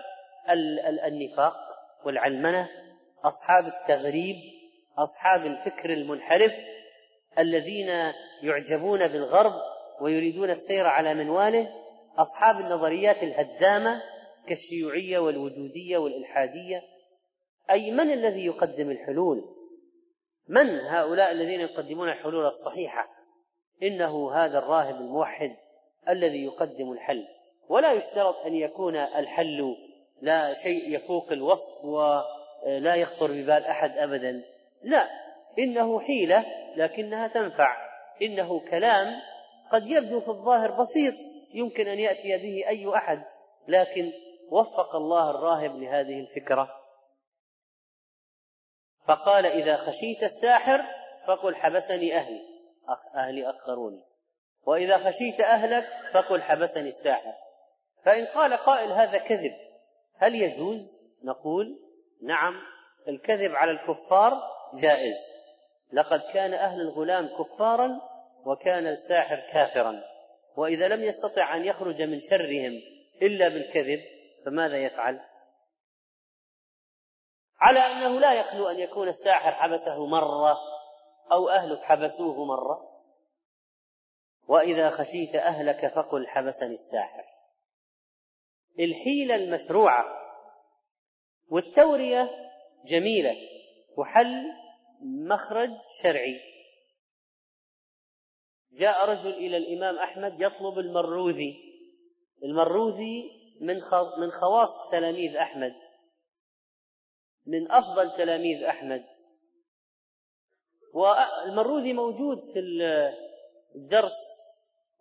[1.06, 1.68] النفاق
[2.04, 2.68] والعلمنة؟
[3.24, 4.61] أصحاب التغريب؟
[4.98, 6.52] أصحاب الفكر المنحرف
[7.38, 7.88] الذين
[8.42, 9.52] يعجبون بالغرب
[10.00, 11.68] ويريدون السير على منواله
[12.18, 14.02] أصحاب النظريات الهدامة
[14.48, 16.82] كالشيوعية والوجودية والإلحادية.
[17.70, 19.44] أي من الذي يقدم الحلول؟
[20.48, 23.08] من هؤلاء الذين يقدمون الحلول الصحيحة؟
[23.82, 25.56] إنه هذا الراهب الموحد
[26.08, 27.24] الذي يقدم الحل.
[27.68, 29.76] ولا يشترط أن يكون الحل
[30.22, 34.51] لا شيء يفوق الوصف ولا يخطر ببال أحد ابدا.
[34.82, 35.08] لا
[35.58, 36.44] إنه حيلة
[36.76, 37.76] لكنها تنفع.
[38.22, 39.20] إنه كلام
[39.72, 41.14] قد يبدو في الظاهر بسيط
[41.54, 43.24] يمكن أن يأتي به أي أحد
[43.68, 44.12] لكن
[44.50, 46.76] وفق الله الراهب لهذه الفكرة.
[49.06, 50.80] فقال إذا خشيت الساحر
[51.26, 52.40] فقل حبسني أهلي
[53.16, 54.04] أهلي أخروني.
[54.66, 57.32] وإذا خشيت أهلك فقل حبسني الساحر.
[58.04, 59.52] فإن قال قائل هذا كذب
[60.16, 60.80] هل يجوز
[61.24, 61.78] نقول
[62.22, 62.54] نعم
[63.08, 64.42] الكذب على الكفار
[64.74, 65.14] جائز.
[65.92, 68.00] لقد كان أهل الغلام كفارا
[68.46, 70.02] وكان الساحر كافرا.
[70.56, 72.72] وإذا لم يستطع أن يخرج من شرهم
[73.22, 74.00] إلا بالكذب
[74.44, 75.20] فماذا يفعل؟
[77.58, 80.58] على أنه لا يخلو أن يكون الساحر حبسه مرة
[81.32, 82.92] أو أهلك حبسوه مرة.
[84.48, 87.24] وإذا خشيت أهلك فقل حبسني الساحر.
[88.78, 90.04] الحيلة المشروعة
[91.50, 92.30] والتورية
[92.84, 93.36] جميلة
[93.96, 94.61] وحل
[95.02, 95.70] مخرج
[96.02, 96.40] شرعي.
[98.72, 101.72] جاء رجل إلى الإمام أحمد يطلب المروذي.
[102.44, 103.80] المروذي من
[104.18, 105.74] من خواص تلاميذ أحمد.
[107.46, 109.04] من أفضل تلاميذ أحمد.
[110.94, 112.60] والمروذي موجود في
[113.74, 114.18] الدرس.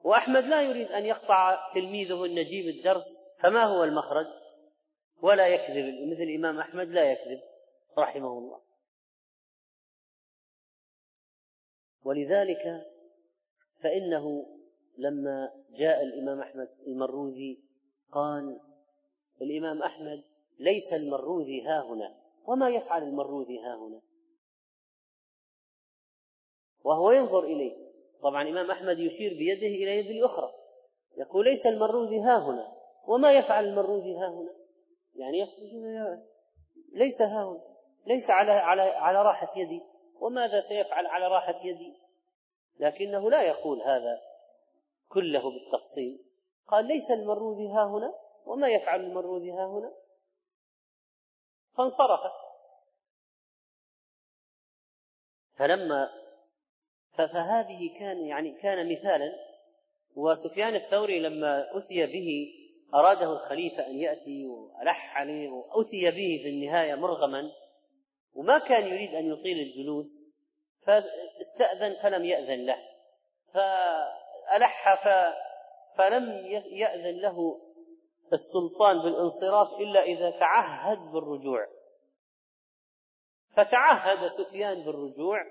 [0.04, 3.38] وأحمد لا يريد أن يقطع تلميذه النجيب الدرس.
[3.44, 4.28] فما هو المخرج؟
[5.22, 7.42] ولا يكذب مثل الإمام أحمد لا يكذب
[7.98, 8.71] رحمه الله.
[12.04, 12.92] ولذلك
[13.84, 14.46] فإنه
[14.98, 17.64] لما جاء الإمام أحمد المروذي
[18.12, 18.60] قال
[19.42, 20.24] الإمام أحمد
[20.60, 24.02] ليس المروذي ها هنا وما يفعل المروذي ها هنا؟
[26.84, 27.92] وهو ينظر إليه.
[28.22, 30.52] طبعا الإمام أحمد يشير بيده إلى يد الأخرى
[31.18, 32.72] يقول ليس المروذي ها هنا
[33.08, 34.54] وما يفعل المروذي ها هنا؟
[35.16, 35.64] يعني يقصد
[36.94, 37.72] ليس ها هنا
[38.06, 39.82] ليس على على على راحة يدي.
[40.22, 41.94] وماذا سيفعل على راحة يدي؟
[42.80, 44.22] لكنه لا يقول هذا
[45.10, 46.20] كله بالتفصيل.
[46.68, 48.14] قال ليس المروذي ها هنا
[48.46, 49.94] وما يفعل المروذي ها هنا؟
[51.78, 52.20] فانصرف.
[55.56, 56.10] فلما
[57.14, 59.52] فهذه كان يعني كان مثالا
[60.16, 62.54] وسفيان الثوري لما أتي به
[62.94, 67.52] أراده الخليفة أن يأتي وألح عليه وأتي به في النهاية مرغما
[68.34, 70.08] وما كان يريد أن يطيل الجلوس
[70.82, 72.78] فاستأذن فلم يأذن له.
[73.54, 75.08] فألح ف
[75.98, 77.62] فلم يأذن له
[78.34, 81.68] السلطان بالانصراف إلا إذا تعهد بالرجوع.
[83.56, 85.46] فتعهد سفيان بالرجوع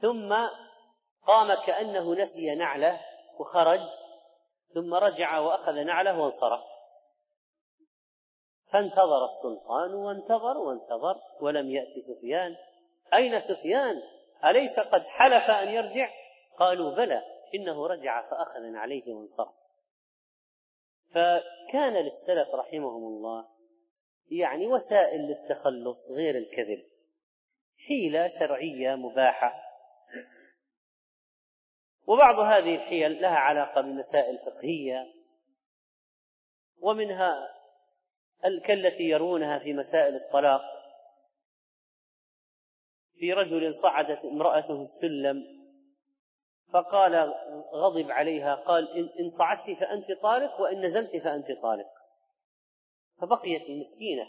[0.00, 0.34] ثم
[1.26, 3.00] قام كأنه نسي نعله
[3.38, 3.90] وخرج
[4.74, 6.71] ثم رجع وأخذ نعله وانصرف.
[8.72, 12.56] فانتظر السلطان وانتظر وانتظر ولم يأت سفيان.
[13.14, 14.02] أين سفيان؟
[14.44, 16.10] أليس قد حلف أن يرجع؟
[16.58, 17.22] قالوا بلى
[17.54, 19.62] إنه رجع فأخذ عليه وانصرف
[21.10, 23.48] فكان للسلف رحمهم الله
[24.30, 26.84] يعني وسائل للتخلص غير الكذب.
[27.88, 29.62] حيلة شرعية مباحة.
[32.06, 35.14] وبعض هذه الحيل لها علاقة بمسائل فقهية
[36.80, 37.61] ومنها
[38.42, 40.62] كالتي يرونها في مسائل الطلاق.
[43.14, 45.62] في رجل صعدت امرأته السلم
[46.72, 47.34] فقال
[47.74, 48.88] غضب عليها قال
[49.20, 51.88] إن صعدت فأنت طالق وإن نزلت فأنت طالق.
[53.20, 54.26] فبقيت المسكينة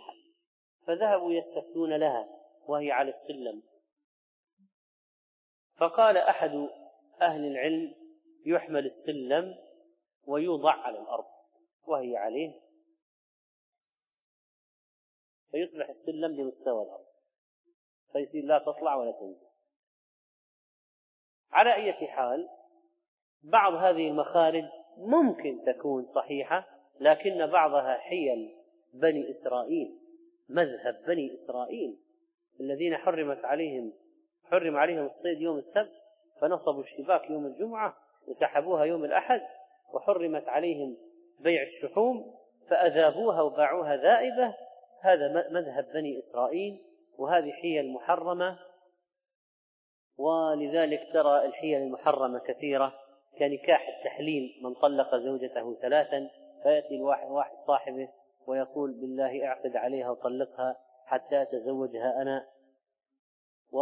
[0.87, 2.27] فذهبوا يستفتون لها
[2.67, 3.63] وهي على السلم.
[5.77, 6.69] فقال أحد
[7.21, 7.95] أهل العلم
[8.45, 9.55] يحمل السلم
[10.27, 11.25] ويوضع على الأرض
[11.87, 12.62] وهي عليه
[15.53, 17.05] فيصبح السلم بمستوى الأرض.
[18.11, 19.47] فيصير لا تطلع ولا تنزل.
[21.51, 22.49] على أي حال
[23.43, 24.63] بعض هذه المخارج
[24.97, 26.67] ممكن تكون صحيحة
[26.99, 28.55] لكن بعضها حيل
[28.93, 29.99] بني إسرائيل
[30.49, 31.99] مذهب بني إسرائيل
[32.59, 33.93] الذين حرمت عليهم
[34.43, 36.03] حرم عليهم الصيد يوم السبت
[36.41, 39.41] فنصبوا الشباك يوم الجمعة وسحبوها يوم الأحد
[39.93, 40.97] وحرمت عليهم
[41.39, 42.35] بيع الشحوم
[42.69, 44.55] فأذابوها وباعوها ذائبة
[45.03, 46.85] هذا مذهب بني إسرائيل
[47.17, 48.59] وهذه حيل محرمة
[50.17, 52.93] ولذلك ترى الحيل المحرمة كثيرة
[53.39, 56.29] كنكاح التحليل من طلق زوجته ثلاثا
[56.63, 58.09] فيأتي الواحد واحد صاحبه
[58.47, 62.49] ويقول بالله أعقد عليها وطلقها حتى أتزوجها أنا.
[63.71, 63.81] و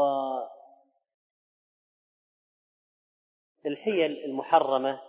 [3.65, 5.01] الحيل المحرمة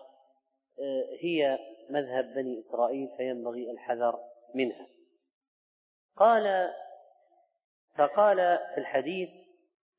[0.79, 1.59] آه، هي
[1.91, 4.19] مذهب بني إسرائيل فينبغي الحذر
[4.55, 4.87] منها.
[6.17, 6.73] قال
[7.95, 9.29] فقال في الحديث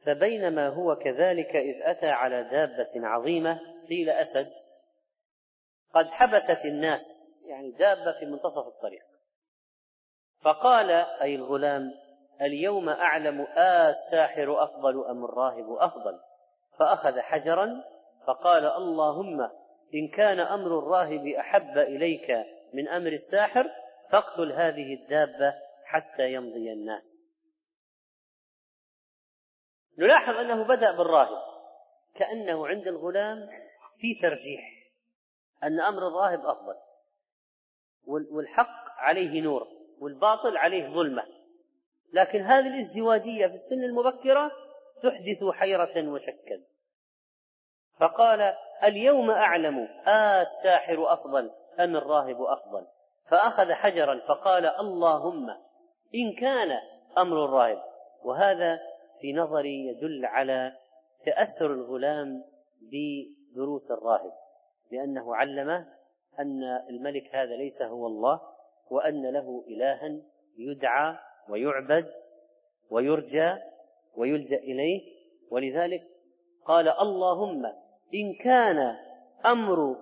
[0.05, 4.45] فبينما هو كذلك إذ أتى على دابة عظيمة قيل أسد
[5.93, 9.03] قد حبست الناس يعني دابة في منتصف الطريق.
[10.41, 11.91] فقال أي الغلام
[12.41, 16.19] اليوم أعلم آه الساحر أفضل أم الراهب أفضل؟
[16.79, 17.83] فأخذ حجرا
[18.27, 19.49] فقال اللهم
[19.93, 22.31] إن كان أمر الراهب أحب إليك
[22.73, 23.69] من أمر الساحر
[24.09, 25.53] فاقتل هذه الدابة
[25.93, 27.33] حتى يمضي الناس.
[29.97, 31.53] نلاحظ أنه بدأ بالراهب.
[32.15, 33.49] كأنه عند الغلام
[33.97, 34.63] في ترجيح
[35.63, 36.75] أن أمر الراهب أفضل.
[38.05, 39.67] والحق عليه نور
[39.99, 41.23] والباطل عليه ظلمة.
[42.13, 44.51] لكن هذه الازدواجية في السن المبكرة
[45.01, 46.63] تحدث حيرة وشكا.
[47.99, 48.53] فقال
[48.83, 49.87] اليوم أعلم.
[50.07, 51.51] آه الساحر أفضل.
[51.79, 52.87] أم الراهب أفضل؟
[53.25, 55.72] فأخذ حجرا فقال اللهم
[56.15, 56.79] إن كان
[57.17, 57.83] أمر الراهب.
[58.23, 58.79] وهذا
[59.21, 60.73] في نظري يدل على
[61.25, 62.43] تأثر الغلام
[62.81, 64.33] بدروس الراهب
[64.91, 65.87] لأنه علمه
[66.39, 68.41] أن الملك هذا ليس هو الله
[68.89, 70.21] وأن له إلها
[70.57, 71.17] يدعى
[71.49, 72.13] ويعبد
[72.89, 73.55] ويرجى
[74.15, 75.13] ويلجأ إليه.
[75.51, 76.03] ولذلك
[76.65, 77.65] قال اللهم
[78.13, 78.97] إن كان
[79.45, 79.95] أمر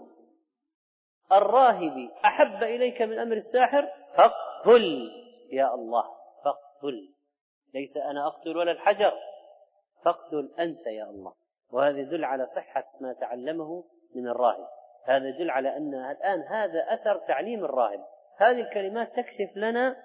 [1.31, 3.83] الراهب أحب إليك من أمر الساحر
[4.15, 5.20] فاقتل.
[5.51, 6.03] يا الله
[6.43, 7.13] فاقتل.
[7.73, 9.13] ليس أنا أقتل ولا الحجر.
[10.05, 11.33] فاقتل أنت يا الله.
[11.71, 13.83] وهذا يدل على صحة ما تعلمه
[14.15, 14.67] من الراهب.
[15.05, 18.05] هذا يدل على أن الآن هذا أثر تعليم الراهب.
[18.37, 19.95] هذه الكلمات تكشف لنا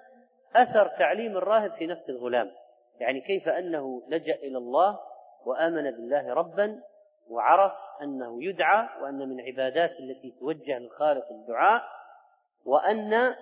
[0.55, 2.51] أثر تعليم الراهب في نفس الغلام.
[2.99, 4.99] يعني كيف أنه لجأ إلى الله
[5.45, 6.83] وآمن بالله ربا
[7.29, 11.83] وعرف أنه يدعى وأن من عبادات التي توجه للخالق الدعاء
[12.65, 13.35] وأن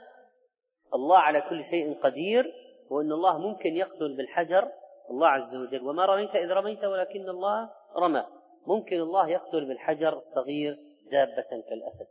[0.95, 2.53] الله على كل شيء قدير
[2.89, 4.71] وأن الله ممكن يقتل بالحجر
[5.09, 5.87] الله عز وجل.
[5.87, 8.25] وما رميت إذ رميت ولكن الله رمى.
[8.67, 10.77] ممكن الله يقتل بالحجر الصغير
[11.11, 12.05] دابة كالأسد.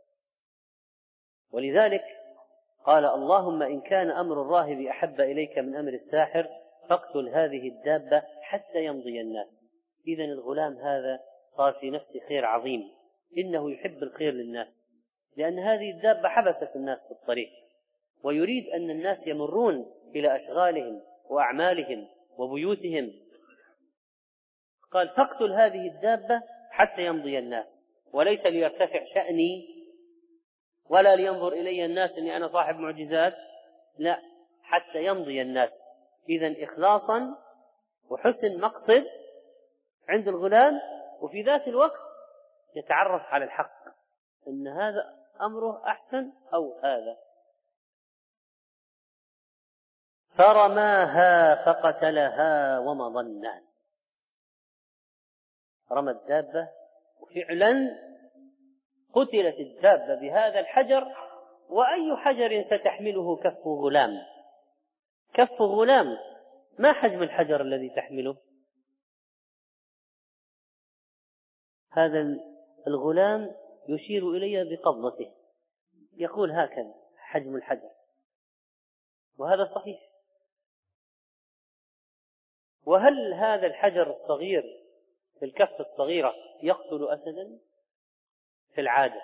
[1.51, 2.03] ولذلك
[2.85, 6.45] قال اللهم إن كان أمر الراهب أحب إليك من أمر الساحر
[6.89, 9.65] فاقتل هذه الدابة حتى يمضي الناس.
[10.07, 12.91] إذا الغلام هذا صار في نفسه خير عظيم.
[13.37, 14.91] إنه يحب الخير للناس.
[15.37, 17.64] لأن هذه الدابة حبست الناس في الطريق.
[18.25, 22.07] ويريد أن الناس يمرون إلى أشغالهم وأعمالهم
[22.37, 23.13] وبيوتهم.
[24.91, 29.67] قال فاقتل هذه الدابة حتى يمضي الناس وليس ليرتفع شأني
[30.89, 33.35] ولا لينظر إلي الناس أني أنا صاحب معجزات
[33.97, 34.21] لا
[34.61, 35.83] حتى يمضي الناس.
[36.29, 37.19] إذا إخلاصا
[38.09, 39.03] وحسن مقصد
[40.09, 40.73] عند الغلام
[41.21, 42.01] وفي ذات الوقت
[42.75, 43.85] يتعرف على الحق
[44.47, 45.03] أن هذا
[45.41, 46.23] أمره أحسن
[46.53, 47.24] أو هذا.
[50.37, 53.85] فرماها فقتلها ومضى الناس.
[55.91, 56.69] رمى الدابة
[57.19, 57.73] وفعلا
[59.13, 61.03] قتلت الدابة بهذا الحجر
[61.69, 64.11] وأي حجر ستحمله كف غلام؟
[65.33, 66.17] كف غلام.
[66.79, 68.37] ما حجم الحجر الذي تحمله؟
[71.91, 72.25] هذا
[72.87, 73.55] الغلام
[73.89, 75.35] يشير إلي بقبضته.
[76.13, 77.91] يقول هكذا حجم الحجر.
[79.37, 80.04] وهذا صحيح.
[82.85, 84.63] وهل هذا الحجر الصغير
[85.39, 86.33] في الكف الصغيرة
[86.63, 87.59] يقتل أسدا
[88.73, 89.21] في العادة؟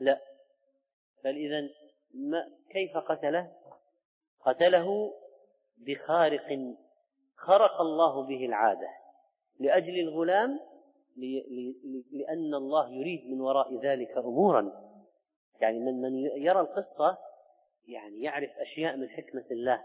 [0.00, 0.20] لا.
[1.24, 1.70] بل إذا
[2.70, 3.52] كيف قتله؟
[4.40, 5.14] قتله
[5.78, 6.74] بخارق
[7.34, 8.88] خرق الله به العادة
[9.60, 10.60] لأجل الغلام
[12.12, 14.84] لأن الله يريد من وراء ذلك أمورا.
[15.60, 17.18] يعني من من يرى القصة
[17.88, 19.84] يعني يعرف أشياء من حكمة الله.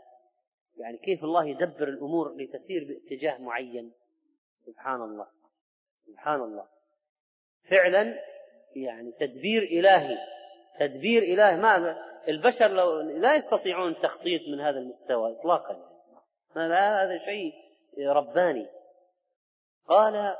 [0.77, 3.93] يعني كيف الله يدبر الأمور لتسير باتجاه معين؟
[4.59, 5.27] سبحان الله.
[5.97, 6.67] سبحان الله.
[7.63, 8.19] فعلا
[8.75, 10.17] يعني تدبير إلهي.
[10.79, 11.57] تدبير إلهي.
[11.57, 11.97] ما
[12.27, 15.89] البشر لو لا يستطيعون التخطيط من هذا المستوى إطلاقا.
[16.55, 17.53] هذا شيء
[18.07, 18.67] رباني.
[19.85, 20.35] قال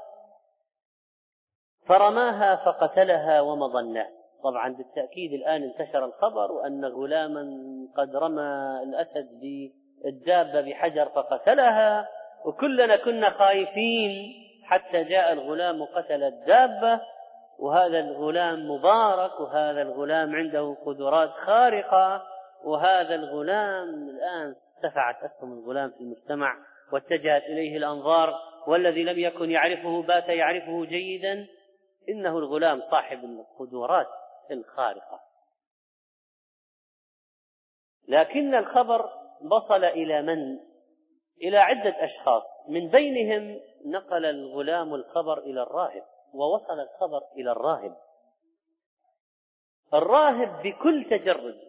[1.82, 4.40] فرماها فقتلها ومضى الناس.
[4.44, 7.44] طبعا بالتأكيد الآن انتشر الخبر وأن غلاما
[7.98, 9.72] قد رمى الأسد
[10.04, 12.10] بالدابة بحجر فقتلها
[12.46, 14.34] وكلنا كنا خايفين
[14.64, 17.02] حتى جاء الغلام وقتل الدابة
[17.60, 22.24] وهذا الغلام مبارك وهذا الغلام عنده قدرات خارقة
[22.64, 26.58] وهذا الغلام الآن ارتفعت أسهم الغلام في المجتمع
[26.92, 28.34] واتجهت إليه الأنظار
[28.68, 31.48] والذي لم يكن يعرفه بات يعرفه جيدا.
[32.10, 34.08] إنه الغلام صاحب القدرات
[34.52, 35.22] الخارقة.
[38.08, 40.60] لكن الخبر وصل إلى من؟
[41.42, 42.70] إلى عدة أشخاص.
[42.70, 47.98] من بينهم نقل الغلام الخبر إلى الراهب ووصل الخبر إلى الراهب.
[49.94, 51.60] الراهب بكل تجرد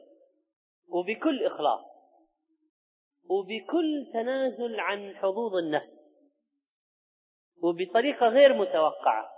[0.89, 2.11] وبكل إخلاص
[3.31, 6.21] وبكل تنازل عن حظوظ النفس
[7.63, 9.31] وبطريقة غير متوقعة.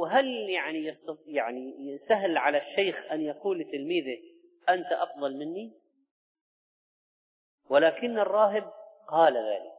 [0.00, 0.92] وهل يعني
[1.26, 4.18] يعني سهل على الشيخ أن يقول لتلميذه
[4.68, 5.85] أنت أفضل مني؟
[7.68, 8.72] ولكن الراهب
[9.08, 9.76] قال ذلك.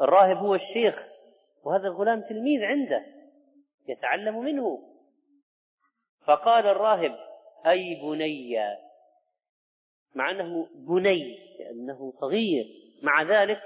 [0.00, 1.08] الراهب هو الشيخ
[1.64, 3.06] وهذا الغلام تلميذ عنده
[3.88, 4.82] يتعلم منه.
[6.20, 7.18] فقال الراهب
[7.66, 8.56] أي بني؟
[10.14, 12.66] مع أنه بني لأنه صغير.
[13.02, 13.62] مع ذلك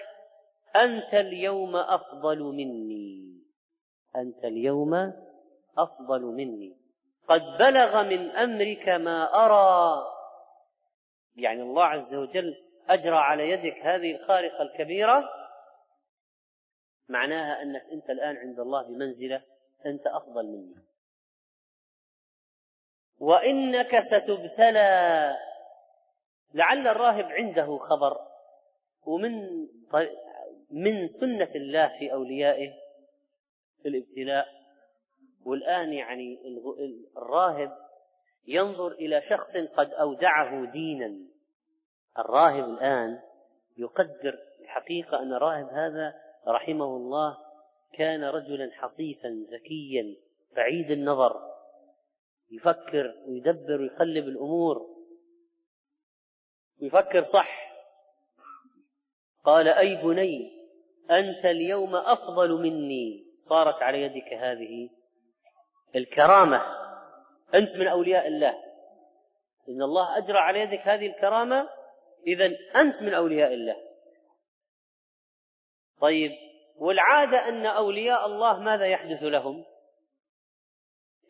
[0.76, 3.42] أنت اليوم أفضل مني.
[4.16, 5.12] أنت اليوم
[5.78, 6.76] أفضل مني.
[7.28, 10.04] قد بلغ من أمرك ما أرى.
[11.36, 12.56] يعني الله عز وجل
[12.88, 15.30] أجرى على يدك هذه الخارقة الكبيرة
[17.08, 19.42] معناها أنك أنت الآن عند الله بمنزلة
[19.86, 20.74] أنت أفضل مني.
[23.18, 25.36] وإنك ستبتلى.
[26.54, 28.18] لعل الراهب عنده خبر
[29.02, 29.32] ومن
[30.70, 32.72] من سنة الله في أوليائه
[33.86, 34.46] الابتلاء.
[35.44, 36.38] والآن يعني
[37.16, 37.78] الراهب
[38.46, 41.31] ينظر إلى شخص قد أودعه دينا.
[42.18, 43.20] الراهب الآن
[43.76, 46.14] يقدر الحقيقة أن الراهب هذا
[46.48, 47.38] رحمه الله
[47.92, 50.16] كان رجلا حصيفا ذكيا
[50.56, 51.52] بعيد النظر
[52.52, 54.86] يفكر ويدبر ويقلب الأمور.
[56.82, 57.72] ويفكر صح.
[59.44, 60.52] قال أي بني
[61.10, 63.26] أنت اليوم أفضل مني.
[63.38, 64.90] صارت على يدك هذه
[65.96, 66.62] الكرامة.
[67.54, 68.54] أنت من أولياء الله.
[69.68, 71.68] إن الله أجرى على يدك هذه الكرامة
[72.26, 73.76] اذا أنت من أولياء الله.
[76.00, 76.30] طيب
[76.76, 79.64] والعادة أن أولياء الله ماذا يحدث لهم؟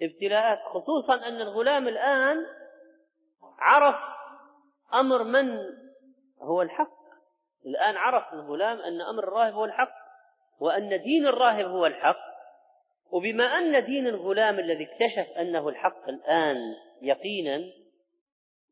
[0.03, 2.47] ابتلاءات خصوصا أن الغلام الآن
[3.59, 4.01] عرف
[4.95, 5.59] أمر من
[6.41, 7.03] هو الحق.
[7.67, 10.03] الآن عرف الغلام أن أمر الراهب هو الحق
[10.61, 12.33] وأن دين الراهب هو الحق.
[13.11, 16.57] وبما أن دين الغلام الذي اكتشف أنه الحق الآن
[17.03, 17.82] يقينا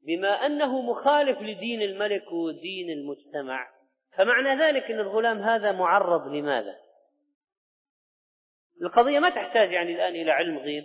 [0.02, 3.70] بما أنه مخالف لدين الملك ودين المجتمع
[4.16, 6.80] فمعنى ذلك إن الغلام هذا معرض لماذا؟
[8.82, 10.84] القضية ما تحتاج يعني الآن إلى علم غيب.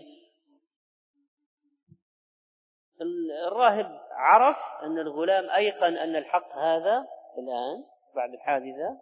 [3.48, 7.08] الراهب عرف أن الغلام أيقن أن الحق هذا
[7.38, 7.84] الآن
[8.16, 9.02] بعد الحادثة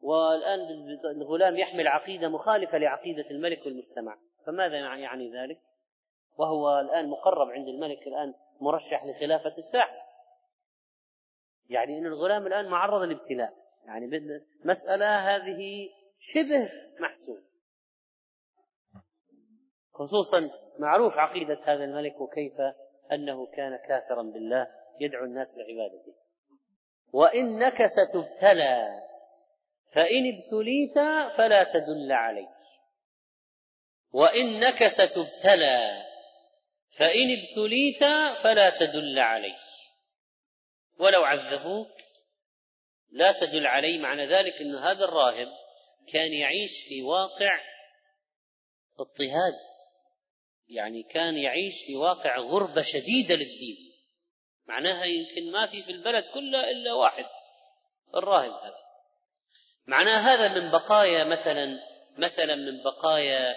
[0.00, 0.60] والآن
[1.04, 4.18] الغلام يحمل عقيدة مخالفة لعقيدة الملك والمجتمع.
[4.46, 5.60] فماذا يعني ذلك؟
[6.36, 10.12] وهو الآن مقرب عند الملك الآن مرشح لخلافة الساحه
[11.72, 13.54] يعني إن الغلام الآن معرض للابتلاء.
[13.84, 14.06] يعني
[14.64, 15.88] مسألة هذه
[16.18, 17.38] شبه محسوب.
[19.92, 20.40] خصوصا
[20.80, 22.54] معروف عقيدة هذا الملك وكيف
[23.12, 24.66] أنه كان كافرا بالله
[25.00, 26.14] يدعو الناس لعبادته.
[27.12, 29.02] وانك ستبتلى
[29.94, 30.94] فإن ابتليت
[31.36, 32.48] فلا تدل عليه.
[34.12, 36.11] وإنك ستبتلى
[36.92, 38.04] فإن ابتليت
[38.36, 39.58] فلا تدل عليه
[40.98, 41.92] ولو عذبوك
[43.10, 45.48] لا تدل عليه معنى ذلك أن هذا الراهب
[46.12, 47.60] كان يعيش في واقع
[48.98, 49.58] اضطهاد.
[50.68, 53.92] يعني كان يعيش في واقع غربة شديدة للدين.
[54.66, 57.26] معناها يمكن ما في في البلد كله إلا واحد
[58.14, 58.82] الراهب هذا.
[59.86, 61.80] معناه هذا من بقايا مثلا
[62.18, 63.56] مثلا من بقايا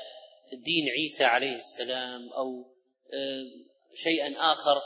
[0.54, 2.75] دين عيسى عليه السلام أو
[3.94, 4.82] شيئا آخر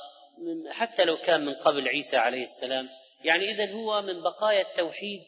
[0.70, 2.90] حتى لو كان من قبل عيسى عليه السلام.
[3.24, 5.22] يعني اذا هو من بقايا التوحيد.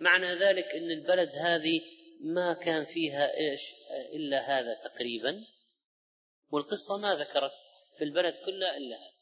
[0.00, 1.80] معنى ذلك إن البلد هذه
[2.20, 3.60] ما كان فيها إيش؟
[4.14, 5.44] إلا هذا تقريبا.
[6.50, 7.52] والقصة ما ذكرت
[7.98, 9.14] في البلد كله إلا هذا.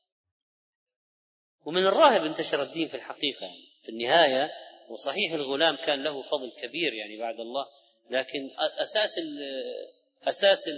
[1.65, 3.47] ومن الراهب انتشر الدين في الحقيقة.
[3.47, 4.51] يعني في النهاية
[4.89, 7.67] وصحيح الغلام كان له فضل كبير يعني بعد الله
[8.11, 9.21] لكن أساس
[10.23, 10.69] أساس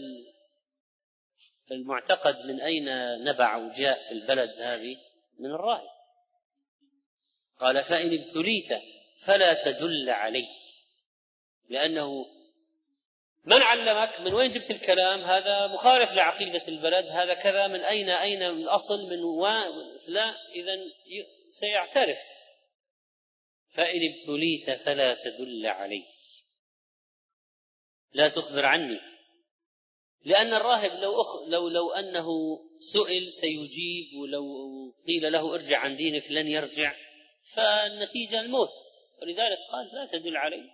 [1.70, 2.84] المعتقد من أين
[3.24, 4.96] نبع وجاء في البلد هذه؟
[5.38, 5.94] من الراهب
[7.58, 8.68] قال فإن ابتليت
[9.18, 10.48] فلا تدل عليه
[11.68, 12.26] لأنه
[13.44, 18.42] من علمك؟ من وين جبت الكلام؟ هذا مخالف لعقيدة البلد هذا كذا من أين؟ أين
[18.42, 19.46] الأصل؟ من و...
[20.08, 20.84] لا إذا
[21.50, 22.18] سيعترف.
[23.70, 26.04] فإن ابتليت فلا تدل عليه
[28.12, 29.00] لا تخبر عني.
[30.24, 32.26] لأن الراهب لو أخ لو لو أنه
[32.78, 34.44] سئل سيجيب ولو
[35.06, 36.94] قيل له ارجع عن دينك لن يرجع
[37.52, 38.70] فالنتيجة الموت.
[39.22, 40.70] ولذلك قال لا تدل عليه.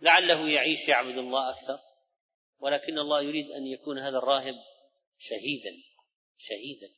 [0.00, 1.78] لعله يعيش يعبد الله أكثر.
[2.58, 4.54] ولكن الله يريد أن يكون هذا الراهب
[5.18, 5.82] شهيدا
[6.38, 6.94] شهيدا.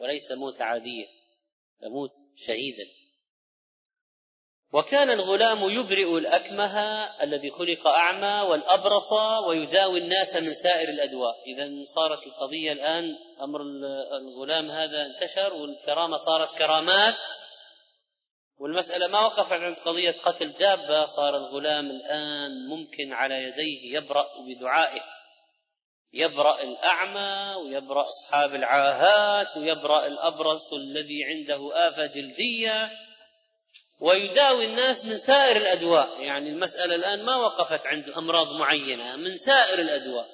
[0.00, 1.06] وليس موت عادية.
[1.82, 3.03] يموت شهيدا.
[4.74, 6.78] وكان الغلام يبرئ الأكمه
[7.22, 9.12] الذي خلق أعمى والأبرص
[9.48, 11.34] ويداوي الناس من سائر الأدواء.
[11.46, 13.04] إذا صارت القضية الآن
[13.40, 13.60] أمر
[14.18, 17.14] الغلام هذا انتشر والكرامة صارت كرامات.
[18.58, 25.02] والمسألة ما وقفت عند قضية قتل دابة صار الغلام الآن ممكن على يديه يبرأ بدعائه.
[26.12, 32.90] يبرأ الأعمى ويبرأ أصحاب العاهات ويبرأ الأبرص الذي عنده آفة جلدية.
[34.00, 36.20] ويداوي الناس من سائر الأدواء.
[36.20, 40.28] يعني المسألة الآن ما وقفت عند أمراض معينة من سائر الأدواء.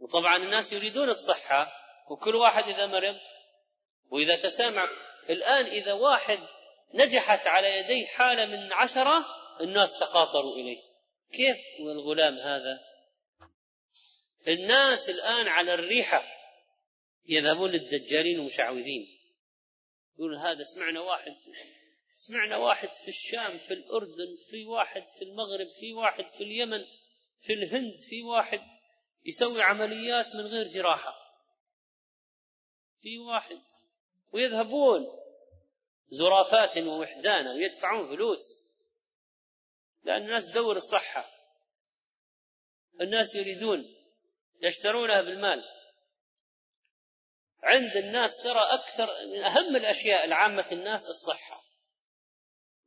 [0.00, 1.72] وطبعا الناس يريدون الصحة
[2.10, 3.16] وكل واحد إذا مرض
[4.10, 4.88] وإذا تسامع
[5.30, 6.38] الآن إذا واحد
[6.94, 9.26] نجحت على يديه حالة من عشرة
[9.60, 10.78] الناس تقاطروا إليه.
[11.32, 12.80] كيف الغلام هذا؟
[14.48, 16.24] الناس الآن على الريحة
[17.28, 19.18] يذهبون للدجالين ومشعوذين.
[20.14, 21.32] يقول هذا سمعنا واحد
[22.14, 26.84] سمعنا واحد في الشام في الأردن في واحد في المغرب في واحد في اليمن
[27.40, 28.60] في الهند في واحد
[29.24, 31.14] يسوي عمليات من غير جراحة.
[33.00, 33.62] في واحد.
[34.32, 35.06] ويذهبون
[36.08, 38.72] زرافات ووحدانا ويدفعون فلوس.
[40.02, 41.24] لأن الناس تدور الصحة.
[43.00, 43.84] الناس يريدون
[44.62, 45.62] يشترونها بالمال.
[47.62, 51.61] عند الناس ترى أكثر من أهم الأشياء لعامة الناس الصحة.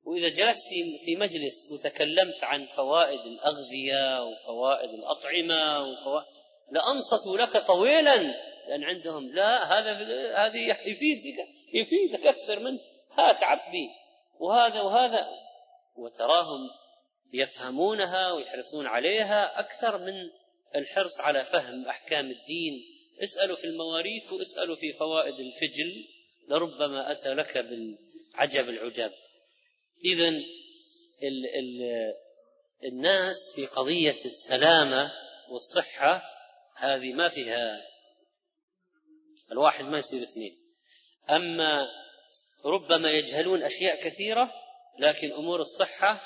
[0.05, 0.67] وإذا جلست
[1.05, 6.35] في مجلس وتكلمت عن فوائد الأغذية وفوائد الأطعمة وفوائد
[6.71, 8.15] لأنصتوا لك طويلا
[8.67, 9.91] لأن عندهم لا هذا
[10.45, 12.79] هذه يفيدك يفيدك أكثر من
[13.11, 13.89] هات عبي
[14.39, 15.27] وهذا وهذا
[15.95, 16.69] وتراهم
[17.33, 20.29] يفهمونها ويحرصون عليها أكثر من
[20.75, 22.73] الحرص على فهم أحكام الدين.
[23.23, 26.05] اسألوا في المواريث واسألوا في فوائد الفجل
[26.47, 29.11] لربما أتى لك بالعجب العجاب.
[30.05, 30.27] إذا
[31.23, 31.81] ال ال
[32.83, 35.11] الناس في قضية السلامة
[35.49, 36.21] والصحة
[36.75, 37.81] هذه ما فيها
[39.51, 40.51] الواحد ما يصير اثنين.
[41.29, 41.87] أما
[42.65, 44.51] ربما يجهلون أشياء كثيرة
[44.99, 46.21] لكن أمور الصحة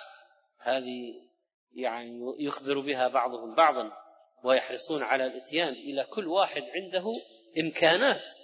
[0.60, 1.30] هذه
[1.74, 3.92] يعني يخبر بها بعضهم بعضا
[4.44, 7.12] ويحرصون على الإتيان إلى كل واحد عنده
[7.60, 8.36] إمكانات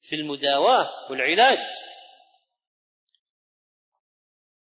[0.00, 1.58] في المداواة والعلاج.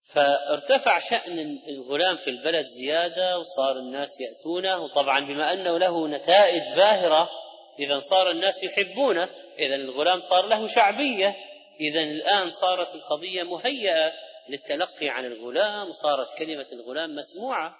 [0.06, 7.30] فارتفع شأن الغلام في البلد زيادة وصار الناس يأتونه وطبعا بما أنه له نتائج باهرة
[7.78, 9.28] إذا صار الناس يحبونه
[9.58, 11.36] إذا الغلام صار له شعبية
[11.80, 14.12] إذا الآن صارت القضية مهيئة
[14.48, 17.76] للتلقي عن الغلام وصارت كلمة الغلام مسموعة.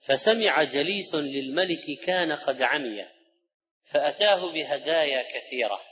[0.00, 3.06] فسمع جليس للملك كان قد عمي
[3.84, 5.89] فأتاه بهدايا كثيرة.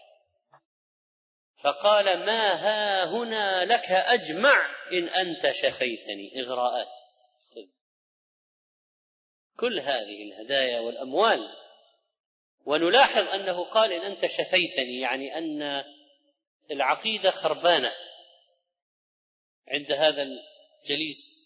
[1.58, 6.40] فقال ما ها هنا لك أجمع إن أنت شفيتني.
[6.40, 6.88] إغراءات.
[9.56, 11.56] كل هذه الهدايا والأموال.
[12.64, 15.84] ونلاحظ أنه قال إن أنت شفيتني يعني أن
[16.70, 17.92] العقيدة خربانة
[19.68, 21.38] عند هذا الجليس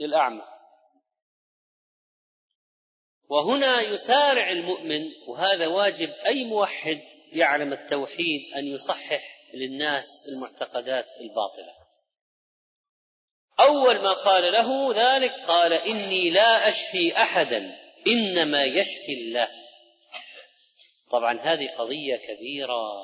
[0.00, 0.44] الأعمى.
[3.28, 7.02] وهنا يسارع المؤمن وهذا واجب أي موحد
[7.32, 11.74] يعلم التوحيد أن يصحح للناس المعتقدات الباطلة.
[13.60, 19.48] أول ما قال له ذلك قال إني لا أشفي أحدا إنما يشفي الله.
[21.10, 23.02] طبعا هذه قضية كبيرة.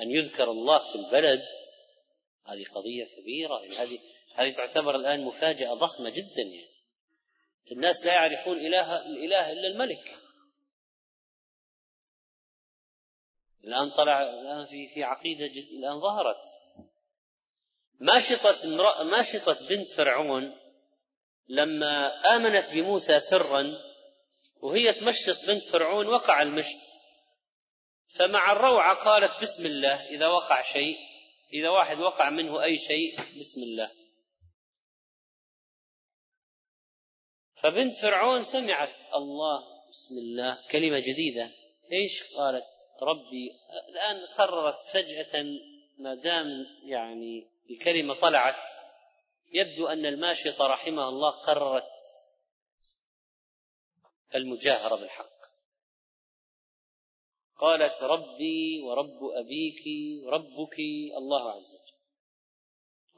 [0.00, 1.42] أن يذكر الله في البلد
[2.46, 3.60] هذه قضية كبيرة.
[3.60, 3.98] يعني هذه
[4.34, 6.74] هذه تعتبر الآن مفاجأة ضخمة جدا يعني.
[7.72, 10.18] الناس لا يعرفون إله الإله إلا الملك.
[13.66, 16.40] الآن طلع الآن في في عقيدة جد الآن ظهرت.
[18.00, 19.02] ماشطة امرأة
[19.68, 20.56] بنت فرعون
[21.48, 22.06] لما
[22.36, 23.64] آمنت بموسى سرا
[24.60, 26.78] وهي تمشط بنت فرعون وقع المشط.
[28.08, 30.98] فمع الروعة قالت بسم الله إذا وقع شيء
[31.52, 33.90] إذا واحد وقع منه أي شيء بسم الله.
[37.62, 41.50] فبنت فرعون سمعت الله بسم الله كلمة جديدة.
[41.92, 43.52] إيش قالت؟ ربي
[43.88, 45.44] الآن قررت فجأة
[45.98, 48.70] ما دام يعني الكلمة طلعت
[49.52, 51.92] يبدو أن الماشطة رحمها الله قررت
[54.34, 55.34] المجاهرة بالحق.
[57.58, 59.82] قالت ربي ورب أبيك
[60.24, 60.78] وربك
[61.16, 61.94] الله عز وجل.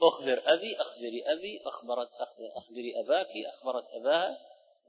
[0.03, 2.11] أخبر أبي أخبري أبي أخبرت
[2.57, 4.39] أخبري أباك أخبرت أباها.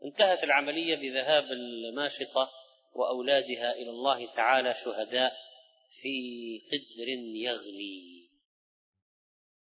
[0.03, 2.51] انتهت العملية بذهاب الماشطة
[2.97, 5.37] وأولادها إلى الله تعالى شهداء
[6.01, 6.17] في
[6.71, 8.29] قدر يغلي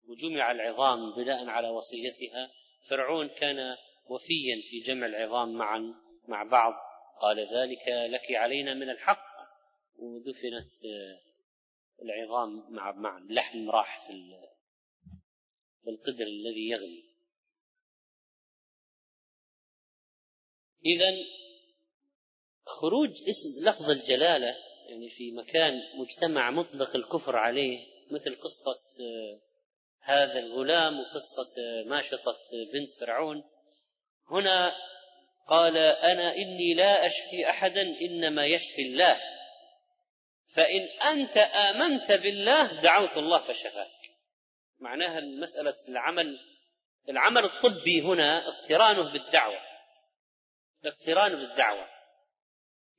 [0.08, 2.50] وجمع العظام بناء على وصيتها.
[2.88, 5.94] فرعون كان وفيا في جمع العظام معا
[6.28, 6.72] مع بعض.
[7.20, 9.36] قال ذلك لك علينا من الحق.
[9.96, 10.78] ودفنت
[12.02, 17.04] العظام مع مع اللحم راح في القدر الذي يغلي
[20.84, 21.10] إذا
[22.70, 24.56] خروج اسم لفظ الجلالة
[24.88, 29.40] يعني في مكان مجتمع مطلق الكفر عليه مثل قصة آه،
[30.00, 32.36] هذا الغلام وقصة آه، ماشطة
[32.72, 33.44] بنت فرعون.
[34.30, 34.72] هنا
[35.48, 39.20] قال أنا إني لا أشفي أحدا إنما يشفي الله.
[40.54, 43.90] فإن أنت آمنت بالله دعوت الله فشفاك.
[44.78, 46.38] معناها المسألة العمل
[47.08, 49.60] العمل الطبي هنا اقترانه بالدعوة.
[50.84, 51.99] اقترانه بالدعوة.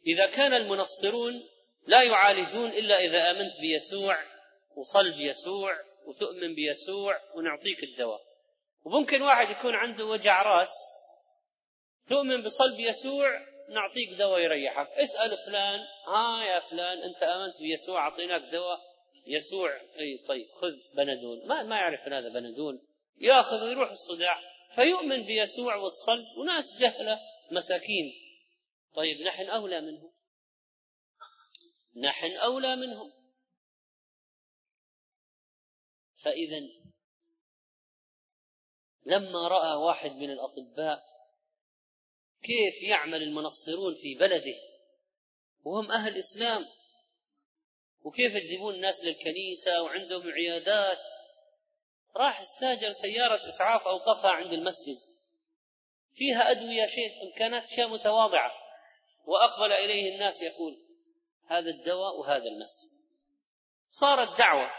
[0.08, 1.34] إذا كان المنصرون
[1.88, 4.18] لا يعالجون إلا إذا آمنت بيسوع
[4.76, 5.72] وصل بيسوع
[6.06, 8.22] وتؤمن بيسوع ونعطيك الدواء.
[8.84, 10.74] وممكن واحد يكون عنده وجع راس
[12.08, 13.40] تؤمن بصلب يسوع
[13.70, 14.88] نعطيك دواء يريحك.
[14.88, 18.80] اسأل فلان ها يا فلان أنت آمنت بيسوع أعطيناك دواء.
[19.28, 21.48] يسوع إي طيب خذ بنادول.
[21.48, 22.82] ما ما يعرف هذا بنادول.
[23.20, 24.40] يأخذ ويروح الصداع.
[24.76, 27.20] فيؤمن بيسوع والصلب وناس جهلة
[27.52, 28.14] مساكين.
[28.96, 30.12] طيب نحن أولى منهم.
[31.96, 33.14] نحن أولى منهم.
[36.24, 36.60] فاذا
[39.06, 41.04] لما رأى واحد من الأطباء
[42.44, 44.56] كيف يعمل المنصرون في بلده
[45.64, 46.62] وهم أهل إسلام
[48.04, 51.12] وكيف يجذبون الناس للكنيسة وعندهم عيادات
[52.16, 54.98] راح استاجر سيارة إسعاف اوقفها عند المسجد.
[56.14, 58.52] فيها أدوية شيء إمكانات أشياء متواضعة.
[59.26, 60.78] وأقبل إليه الناس يقول
[61.48, 62.92] هذا الدواء وهذا المسجد.
[63.90, 64.72] صارت دعوة.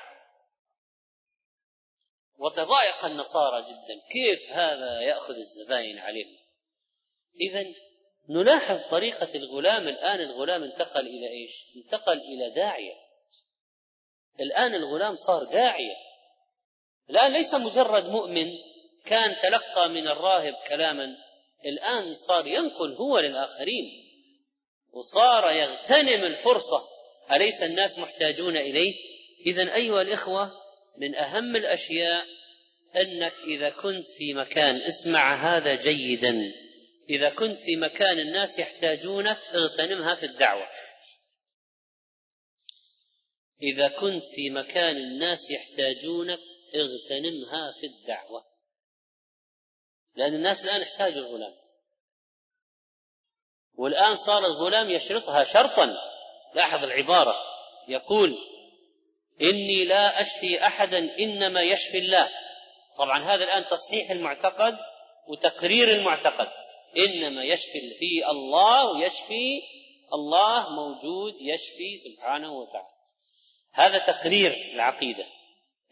[2.38, 4.00] وتضايق النصارى جدا.
[4.10, 6.38] كيف هذا يأخذ الزباين عليهم؟
[7.40, 7.64] اذا
[8.28, 9.88] نلاحظ طريقة الغلام.
[9.88, 12.94] الآن الغلام انتقل إلى إيش؟ انتقل إلى داعية.
[14.40, 15.96] الآن الغلام صار داعية.
[17.10, 18.46] الآن ليس مجرد مؤمن
[19.04, 21.16] كان تلقى من الراهب كلاما.
[21.66, 24.01] الآن صار ينقل هو للآخرين.
[24.92, 26.80] وصار يغتنم الفرصة.
[27.30, 28.94] أليس الناس محتاجون إليه؟
[29.46, 30.52] اذا أيها الإخوة
[30.98, 32.26] من أهم الأشياء
[32.96, 36.52] أنك إذا كنت في مكان اسمع هذا جيدا.
[37.10, 40.68] إذا كنت في مكان الناس يحتاجونك اغتنمها في الدعوة.
[43.62, 46.38] إذا كنت في مكان الناس يحتاجونك
[46.74, 48.44] اغتنمها في الدعوة.
[50.14, 51.61] لأن الناس الان يحتاجوا الغلام.
[53.76, 55.96] والآن صار الغلام يشرطها شرطا.
[56.54, 57.34] لاحظ العبارة.
[57.88, 58.38] يقول
[59.42, 62.28] إني لا أشفي احدا إنما يشفي الله.
[62.96, 64.78] طبعا هذا الآن تصحيح المعتقد
[65.28, 66.50] وتقرير المعتقد.
[66.96, 69.62] إنما يشفي في الله ويشفي
[70.14, 72.92] الله موجود يشفي سبحانه وتعالى.
[73.72, 75.26] هذا تقرير العقيدة.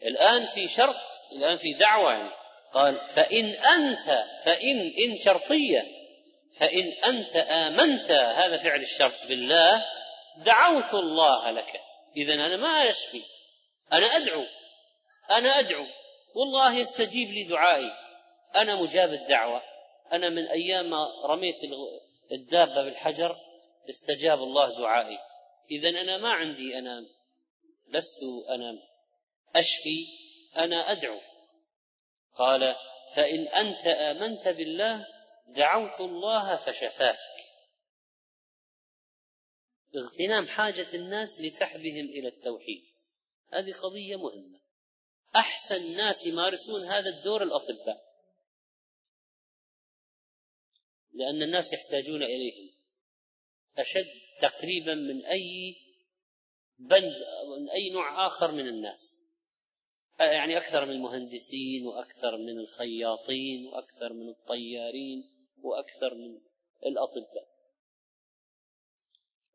[0.05, 0.95] الآن في شرط
[1.35, 2.41] الآن في دعوة يعني.
[2.73, 6.00] قال فإن أنت فإن إن شرطية
[6.53, 9.85] فإن أنت آمنت هذا فعل الشرط بالله
[10.37, 11.81] دعوت الله لك.
[12.17, 13.23] اذا أنا ما أشفي.
[13.93, 14.45] أنا أدعو.
[15.31, 15.85] أنا أدعو.
[16.35, 17.91] والله يستجيب لي دعائي.
[18.55, 19.63] أنا مجاب الدعوة.
[20.11, 21.55] أنا من أيام ما رميت
[22.31, 23.35] الدابة بالحجر
[23.89, 25.17] استجاب الله دعائي.
[25.71, 27.05] اذا أنا ما عندي أنا
[27.89, 28.77] لست أنا
[29.55, 30.05] أشفي.
[30.57, 31.19] أنا أدعو.
[32.35, 32.75] قال
[33.15, 35.05] فإن أنت آمنت بالله
[35.55, 37.17] دعوت الله فشفاك.
[39.95, 42.91] اغتنام حاجة الناس لسحبهم إلى التوحيد.
[43.53, 44.59] هذه قضية مهمة.
[45.35, 48.11] أحسن ناس يمارسون هذا الدور الأطباء.
[51.13, 52.71] لأن الناس يحتاجون إليهم.
[53.77, 54.05] أشد
[54.41, 55.75] تقريبا من أي
[56.79, 57.15] بند
[57.59, 59.31] من أي نوع آخر من الناس.
[60.19, 65.40] يعني أكثر من المهندسين وأكثر من الخياطين وأكثر من الطيارين.
[65.65, 66.41] وأكثر من
[66.85, 67.51] الأطباء.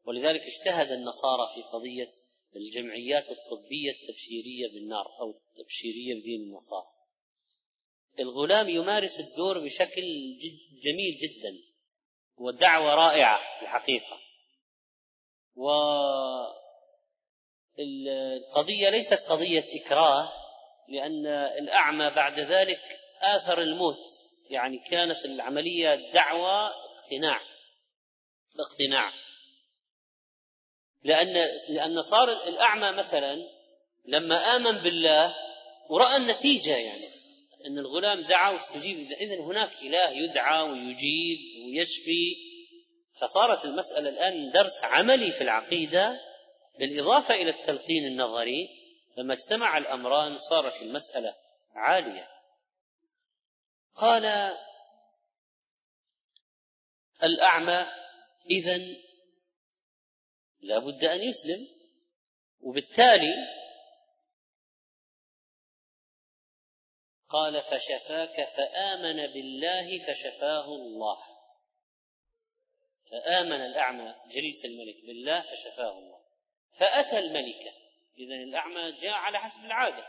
[0.04, 2.12] ولذلك اجتهد النصارى في قضية
[2.56, 6.96] الجمعيات الطبية التبشيرية بالنار أو التبشيرية بدين النصارى.
[8.20, 10.02] الغلام يمارس الدور بشكل
[10.38, 11.58] جد جميل جدا
[12.36, 14.20] ودعوة رائعة في الحقيقة
[17.76, 20.32] والقضية ليست قضية إكراه
[20.88, 22.80] لأن الأعمى بعد ذلك
[23.22, 24.25] آثر الموت.
[24.50, 27.40] يعني كانت العملية دعوة اقتناع
[28.60, 29.12] اقتناع
[31.04, 31.34] لأن
[31.68, 33.36] لأن صار الأعمى مثلا
[34.06, 35.34] لما آمن بالله
[35.90, 37.06] ورأى النتيجة يعني
[37.66, 42.36] أن الغلام دعا واستجيب إذا هناك إله يدعى ويجيب ويشفي.
[43.20, 46.20] فصارت المسألة الآن درس عملي في العقيدة
[46.78, 48.68] بالإضافة إلى التلقين النظري.
[49.18, 51.32] لما اجتمع الأمران صارت المسألة
[51.74, 52.28] عالية.
[53.96, 54.56] قال
[57.22, 57.86] الأعمى
[58.50, 58.78] إذا
[60.60, 61.68] لا بد أن يسلم
[62.60, 63.34] وبالتالي
[67.28, 71.18] قال فشفاك فآمن بالله فشفاه الله.
[73.10, 76.20] فآمن الأعمى جليس الملك بالله فشفاه الله.
[76.78, 77.72] فأتى الملكة
[78.18, 80.06] إذا الأعمى جاء على حسب العادة.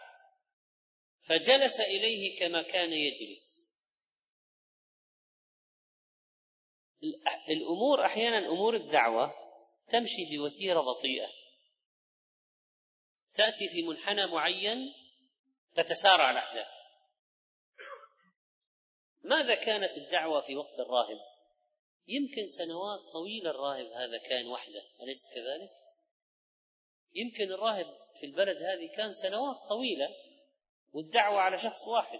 [1.22, 3.67] فجلس إليه كما كان يجلس.
[7.50, 9.34] الأمور أحيانا أمور الدعوة
[9.90, 11.28] تمشي بوتيره بطيئة.
[13.34, 14.94] تأتي في منحنى معين
[15.76, 16.68] تتسارع الأحداث.
[19.24, 21.20] ماذا كانت الدعوة في وقت الراهب؟
[22.08, 25.70] يمكن سنوات طويلة الراهب هذا كان وحده أليس كذلك؟
[27.14, 30.10] يمكن الراهب في البلد هذه كان سنوات طويلة
[30.94, 32.20] والدعوة على شخص واحد.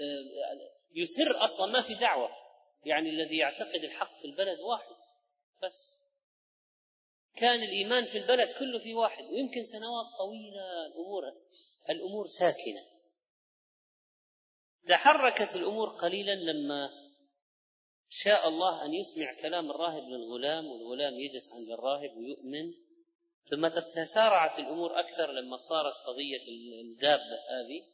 [0.00, 2.39] آه، يسر أصلا ما في دعوة.
[2.84, 4.96] يعني الذي يعتقد الحق في البلد واحد.
[5.62, 6.00] بس
[7.36, 11.22] كان الإيمان في البلد كله في واحد ويمكن سنوات طويلة الأمور
[11.90, 12.82] الأمور ساكنة.
[14.86, 16.90] تحركت الأمور قليلا لما
[18.08, 22.74] شاء الله أن يسمع كلام الراهب للغلام والغلام يجلس عند الراهب ويؤمن.
[23.44, 26.42] ثم تسارعت الأمور أكثر لما صارت قضية
[26.80, 27.86] الدابة هذه.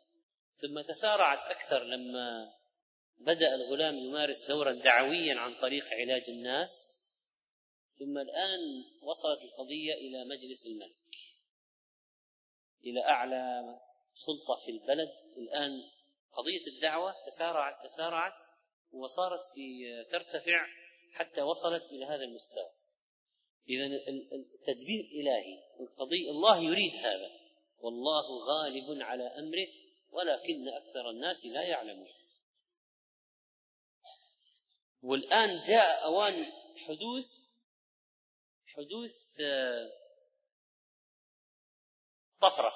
[0.57, 2.56] ثم تسارعت أكثر لما
[3.19, 6.97] بدأ الغلام يمارس دورا دعويا عن طريق علاج الناس
[7.99, 11.07] ثم الآن وصلت القضية إلى مجلس الملك
[12.85, 13.79] إلى أعلى
[14.15, 15.09] سلطة في البلد.
[15.37, 15.83] الآن
[16.33, 18.33] قضية الدعوة تسارعت تسارعت
[18.93, 20.67] وصارت في ترتفع
[21.13, 22.71] حتى وصلت إلى هذا المستوى.
[23.69, 23.87] إذا
[24.55, 27.31] التدبير إلهي القضية الله يريد هذا
[27.79, 29.67] والله غالب على أمره
[30.11, 32.09] ولكن أكثر الناس لا يعلمون.
[35.07, 37.27] والآن جاء أوان حدوث
[38.67, 39.93] حدوث آه،
[42.41, 42.73] طفرة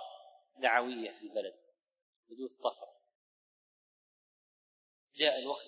[0.59, 1.61] دعوية في البلد.
[2.31, 3.01] حدوث طفرة.
[5.14, 5.64] جاء الوقت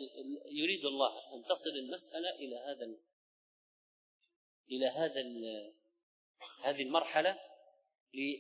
[0.47, 2.97] يريد الله أن تصل المسألة إلى هذا
[4.71, 5.23] إلى هذا
[6.65, 7.39] هذه المرحلة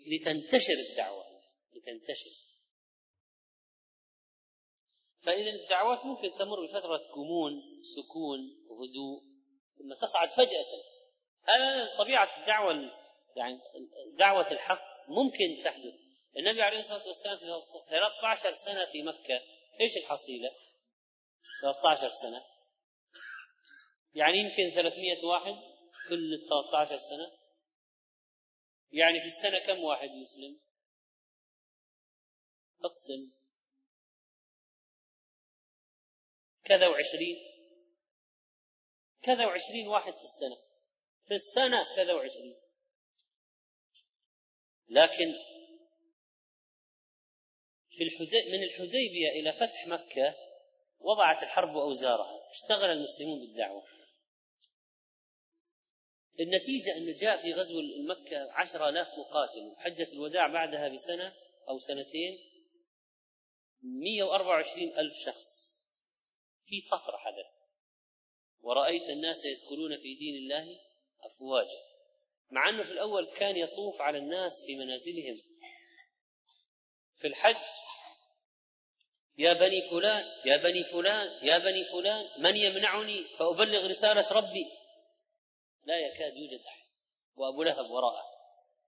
[0.07, 1.43] لتنتشر الدعوة
[1.73, 2.51] لتنتشر.
[5.23, 9.23] فإذا الدعوات ممكن تمر بفترة كمون سكون هدوء
[9.70, 10.66] ثم تصعد فجأة.
[11.43, 12.91] هذا طبيعة الدعوة
[13.37, 13.61] يعني
[14.18, 15.95] دعوة الحق ممكن تحدث.
[16.37, 19.41] النبي عليه الصلاة والسلام في 13 سنة في مكة
[19.81, 20.51] إيش الحصيلة؟
[21.62, 22.43] 13 سنة.
[24.14, 25.55] يعني يمكن 300 واحد
[26.09, 27.33] كل 13 سنة.
[28.93, 30.61] يعني في السنة كم واحد يسلم؟
[32.85, 33.41] أقسم.
[36.65, 37.37] كذا وعشرين.
[39.23, 40.57] كذا وعشرين واحد في السنة.
[41.27, 42.57] في السنة كذا وعشرين.
[44.89, 45.35] لكن
[47.91, 50.35] في الحدي من الحديبية إلى فتح مكة
[50.99, 52.51] وضعت الحرب أوزارها.
[52.51, 53.83] اشتغل المسلمون بالدعوة.
[56.41, 59.77] النتيجة أنه جاء في غزو مكة عشر آلاف مقاتل.
[59.77, 61.33] حجة الوداع بعدها بسنة
[61.69, 62.39] أو سنتين
[63.83, 65.62] مية وأربعة وعشرين ألف شخص.
[66.67, 67.47] في طفرة حدث.
[68.61, 70.81] ورأيت الناس يدخلون في دين الله
[71.25, 71.83] أفواجا.
[72.51, 75.43] مع أنه في الأول كان يطوف على الناس في منازلهم.
[77.19, 77.57] في الحج
[79.39, 84.67] يا بني فلان يا بني فلان يا بني فلان من يمنعني؟ فأبلغ رسالة ربي.
[85.85, 86.87] لا يكاد يوجد أحد.
[87.37, 88.25] وأبو لهب وراءه.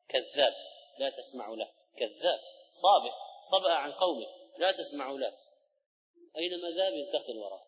[0.08, 0.54] كذاب
[0.98, 1.70] لا تسمع له.
[1.96, 2.40] كذاب
[2.72, 3.12] صابئ
[3.50, 4.26] صبأ عن قومه
[4.58, 5.36] لا تسمع له.
[6.36, 7.63] أينما ذهب ينتقل وراءه.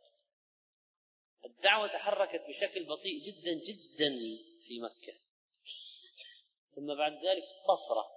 [1.47, 4.11] الدعوة تحركت بشكل بطيء جدا جدا
[4.61, 5.19] في مكة.
[6.75, 8.17] ثم بعد ذلك طفرة.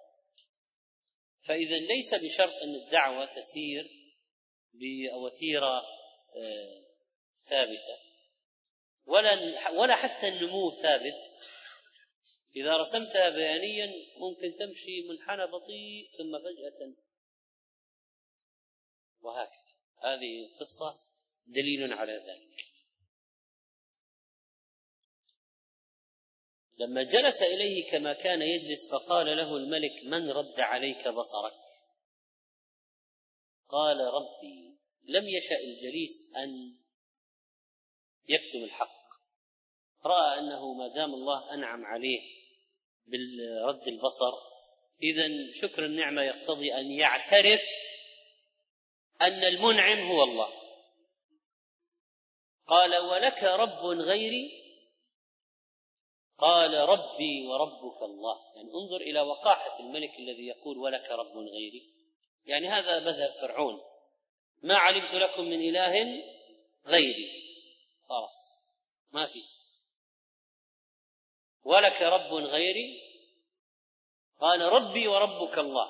[1.42, 3.84] فإذا ليس بشرط أن الدعوة تسير
[4.74, 5.82] بوتيرة
[6.38, 6.86] آه،
[7.50, 7.98] ثابتة
[9.06, 11.30] ولا ولا حتى النمو ثابت.
[12.56, 16.94] إذا رسمتها بيانيا ممكن تمشي منحنى بطيء ثم فجأة.
[19.22, 19.70] وهكذا.
[20.04, 20.94] هذه القصة
[21.48, 22.69] دليل على ذلك.
[26.80, 31.54] لما جلس إليه كما كان يجلس فقال له الملك من رد عليك بصرك؟
[33.70, 36.76] قال ربي لم يشأ الجليس أن
[38.28, 39.00] يكتم الحق.
[40.06, 42.22] رأى أنه ما دام الله أنعم عليه
[43.06, 44.32] بالرد البصر
[45.04, 47.62] إذا شكر النعمة يقتضي أن يعترف
[49.22, 50.54] أن المنعم هو الله.
[52.68, 54.59] قال ولك رب غيري؟
[56.40, 58.40] قال ربي وربك الله.
[58.56, 61.94] يعني انظر إلى وقاحة الملك الذي يقول ولك رب غيري.
[62.46, 63.82] يعني هذا مذهب فرعون.
[64.64, 66.24] ما علمت لكم من إله
[66.88, 67.30] غيري.
[68.10, 68.36] خلاص.
[69.12, 69.44] ما في.
[71.64, 73.02] ولك رب غيري.
[74.40, 75.90] قال ربي وربك الله.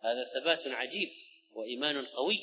[0.00, 1.08] هذا ثبات عجيب
[1.54, 2.40] وإيمان قوي.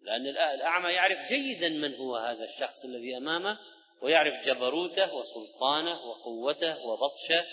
[0.00, 3.75] لأن الأعمى يعرف جيدا من هو هذا الشخص الذي أمامه.
[4.06, 7.44] ويعرف جبروته وسلطانه وقوته وبطشه.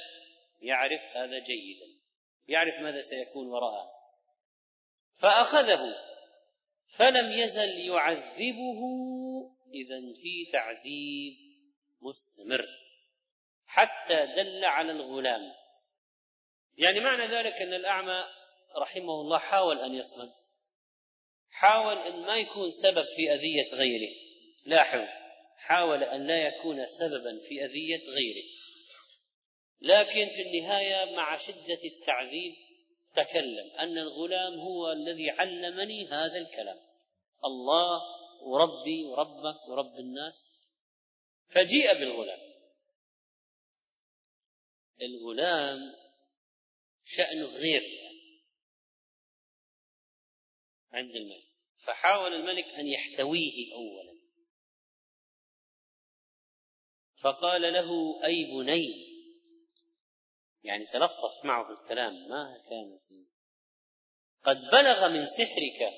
[0.62, 1.86] يعرف هذا جيدا.
[2.48, 3.92] يعرف ماذا سيكون وراءه.
[5.22, 5.96] فأخذه.
[6.98, 8.82] فلم يزل يعذبه
[9.74, 11.34] إذا في تعذيب
[12.02, 12.66] مستمر.
[13.66, 15.54] حتى دل على الغلام.
[16.78, 18.24] يعني معنى ذلك أن الأعمى
[18.78, 20.30] رحمه الله حاول أن يصمد.
[21.50, 24.16] حاول أن ما يكون سبب في أذية غيره.
[24.66, 25.23] لاحظ
[25.64, 28.44] حاول أن لا يكون سببا في أذية غيره.
[29.82, 32.56] لكن في النهاية مع شدة التعذيب
[33.16, 36.80] تكلم أن الغلام هو الذي علمني هذا الكلام.
[37.46, 38.02] الله
[38.42, 40.68] وربي وربك ورب الناس.
[41.48, 42.40] فجيء بالغلام.
[45.02, 45.96] الغلام
[47.04, 47.84] شأنه غير
[50.92, 51.48] عند الملك.
[51.78, 54.13] فحاول الملك أن يحتويه أولا.
[57.24, 57.90] فقال له
[58.26, 59.14] أي بني؟
[60.64, 63.04] يعني تلطف معه الكلام ما كانت
[64.44, 65.94] قد بلغ من سحرك.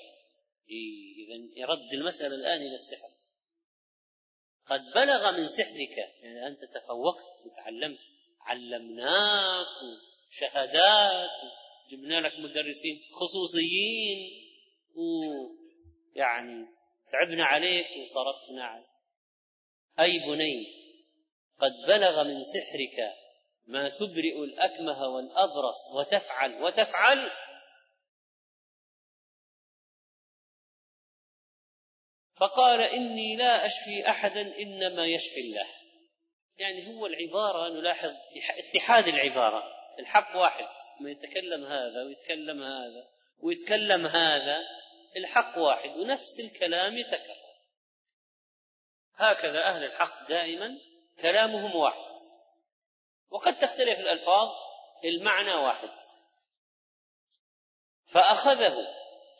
[0.69, 3.09] إذا يرد المسألة الآن إلى السحر.
[4.65, 5.97] قد بلغ من سحرك.
[6.21, 7.99] يعني أنت تفوقت وتعلمت
[8.41, 9.67] علمناك
[10.29, 11.41] شهادات
[11.91, 14.17] جبنا لك مدرسين خصوصيين
[14.95, 16.65] ويعني
[17.11, 18.87] تعبنا عليك وصرفنا عليك.
[19.99, 20.74] أي بني؟
[21.59, 23.15] قد بلغ من سحرك
[23.67, 27.31] ما تبرئ الأكمه والأبرص وتفعل وتفعل.
[32.35, 35.67] فقال إني لا أشفي أحدا إنما يشفي الله.
[36.57, 38.09] يعني هو العبارة نلاحظ
[38.57, 39.63] اتحاد العبارة.
[39.99, 40.67] الحق واحد
[41.01, 43.07] ما يتكلم هذا ويتكلم هذا
[43.39, 44.59] ويتكلم هذا.
[45.17, 47.45] الحق واحد ونفس الكلام يتكرر.
[49.15, 50.77] هكذا أهل الحق دائما
[51.21, 52.15] كلامهم واحد.
[53.29, 54.49] وقد تختلف الألفاظ
[55.05, 56.05] المعنى واحد.
[58.05, 58.75] فأخذه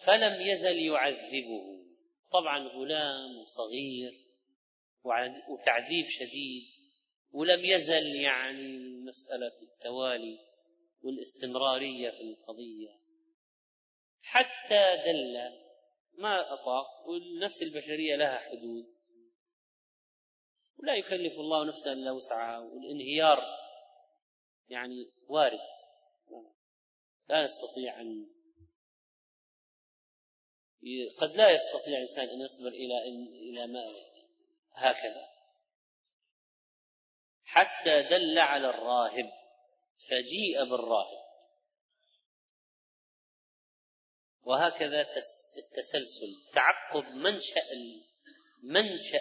[0.04, 1.86] فلم يزل يعذبه.
[2.32, 4.14] طبعا غلام صغير
[5.50, 6.64] وتعذيب شديد.
[7.32, 10.40] ولم يزل يعني مسألة التوالي
[11.02, 13.00] والاستمرارية في القضية.
[14.22, 15.38] حتى دل
[16.18, 18.96] ما أطاق والنفس البشرية لها حدود.
[20.80, 23.40] ولا يكلف الله نفسا إلا وسعها والانهيار
[24.70, 25.60] يعني وارد.
[27.30, 28.28] لا نستطيع أن
[31.18, 33.08] قد لا يستطيع الإنسان أن يصبر إلى
[33.50, 33.94] إلى ما
[34.74, 35.30] هكذا.
[37.44, 39.32] حتى دل على الراهب
[40.10, 41.26] فجيء بالراهب.
[44.42, 45.02] وهكذا
[45.58, 47.72] التسلسل تعقب منشأ
[48.66, 49.20] منشأ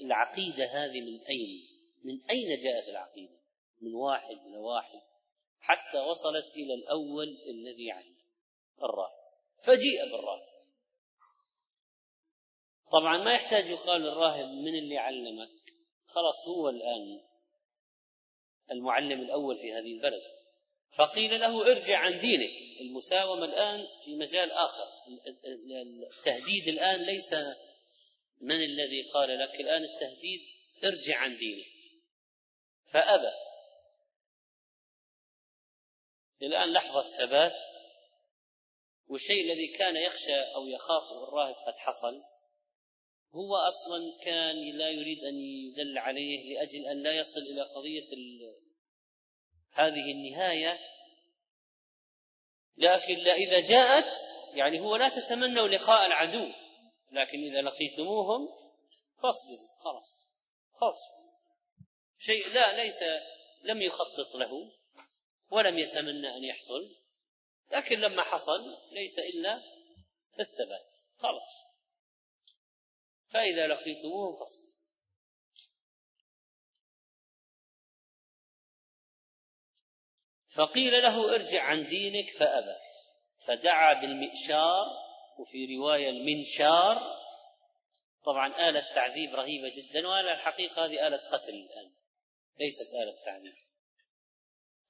[0.00, 1.68] العقيدة هذه من أين؟
[2.04, 3.38] من أين جاءت العقيدة؟
[3.80, 5.00] من واحد إلى واحد
[5.60, 8.16] حتى وصلت إلى الأول الذي علم
[8.82, 9.18] الراهب
[9.62, 10.48] فجيء بالراهب
[12.92, 15.50] طبعا ما يحتاج يقال الراهب من اللي علمك.
[16.06, 17.20] خلاص هو الآن
[18.70, 20.22] المعلم الأول في هذه البلد.
[20.92, 22.50] فقيل له ارجع عن دينك.
[22.80, 24.86] المساومة الآن في مجال آخر.
[26.10, 27.34] التهديد الآن ليس
[28.40, 30.40] من الذي قال لك الآن التهديد؟
[30.84, 31.66] ارجع عن دينك.
[32.84, 33.32] فأبى.
[36.42, 37.72] الآن لحظة ثبات.
[39.06, 42.12] والشيء الذي كان يخشى أو يخافه الراهب قد حصل.
[43.34, 48.06] هو أصلا كان لا يريد أن يدل عليه لأجل أن لا يصل إلى قضية
[49.72, 50.78] هذه النهاية.
[52.76, 54.12] لكن إذا جاءت
[54.54, 56.52] يعني هو لا تتمنوا لقاء العدو.
[57.12, 58.48] لكن إذا لقيتموهم
[59.22, 60.28] فاصبروا خلاص
[60.72, 61.00] خلاص.
[62.18, 63.02] شيء لا ليس
[63.62, 64.72] لم يخطط له
[65.50, 66.96] ولم يتمنى أن يحصل
[67.70, 68.60] لكن لما حصل
[68.92, 69.62] ليس إلا
[70.40, 71.64] الثبات خلاص.
[73.28, 74.78] فإذا لقيتموهم فاصبروا.
[80.48, 82.76] فقيل له ارجع عن دينك فأبى.
[83.46, 85.07] فدعا بالمئشار
[85.38, 87.18] وفي رواية المنشار
[88.24, 91.92] طبعا آلة تعذيب رهيبة جدا وأنا الحقيقة هذه آلة قتل الآن
[92.58, 93.54] ليست آلة تعذيب.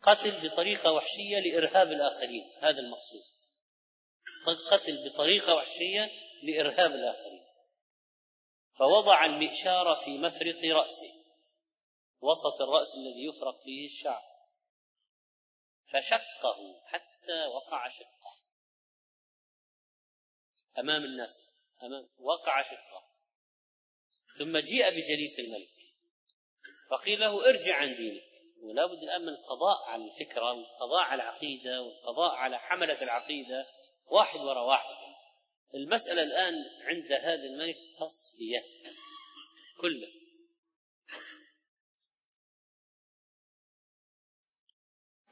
[0.02, 3.22] قتل بطريقة وحشية لإرهاب الآخرين هذا المقصود.
[4.70, 6.10] قتل بطريقة وحشية
[6.42, 7.44] لإرهاب الآخرين.
[8.78, 11.12] فوضع المئشار في مفرق رأسه
[12.20, 14.22] وسط الرأس الذي يفرق فيه الشعر.
[15.86, 18.37] فشقه حتى وقع شقه.
[20.80, 23.08] أمام الناس أمام وقع شقة.
[24.38, 25.68] ثم جيء بجليس الملك
[26.90, 28.22] فقيل له ارجع عن دينك.
[28.62, 33.66] ولا بد الآن من القضاء على الفكرة والقضاء على العقيدة والقضاء على حملة العقيدة
[34.06, 34.96] واحد وراء واحد.
[35.74, 38.60] المسألة الآن عند هذا الملك تصفية.
[39.80, 40.17] كله.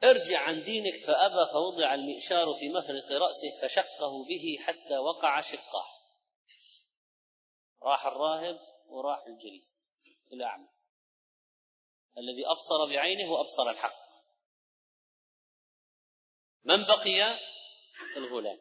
[0.03, 5.85] ارجع عن دينك فأبى فوضع المئشار في مفرق رأسه فشقه به حتى وقع شقه
[7.81, 10.67] راح الراهب وراح الجليس الأعمى
[12.17, 14.07] الذي أبصر بعينه وأبصر الحق.
[16.63, 17.39] من بقي؟
[18.17, 18.59] الغلام.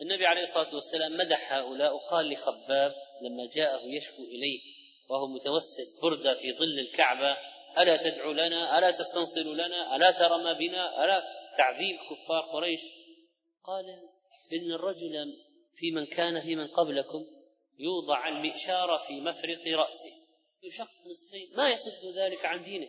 [0.00, 4.60] النبي عليه الصلاة والسلام مدح هؤلاء وقال لخباب لما جاءه يشكو إليه
[5.08, 7.36] وهو متوسد بردة في ظل الكعبة
[7.78, 11.22] ألا تدعو لنا ألا تستنصر لنا ألا ترى ما بنا ألا
[11.58, 12.80] تعذيب كفار قريش؟
[13.64, 13.84] قال
[14.52, 15.36] إن الرجل
[15.76, 17.26] في من كان في من قبلكم
[17.78, 20.12] يوضع المئشار في مفرق رأسه
[20.62, 22.88] يشق نصفين ما يصد ذلك عن دينه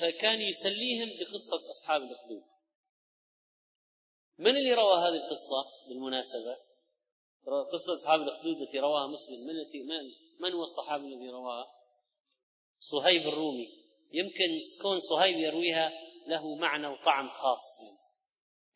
[0.00, 2.42] فكان يسليهم بقصة أصحاب الأخدود.
[4.38, 6.56] من اللي روى هذه القصة بالمناسبة؟
[7.72, 11.66] قصة أصحاب الأخدود التي رواها مسلم من التي من من هو الصحابي الذي رواها؟
[12.80, 13.83] صهيب الرومي.
[14.14, 15.92] يمكن كون صهيب يرويها
[16.26, 17.80] له معنى وطعم خاص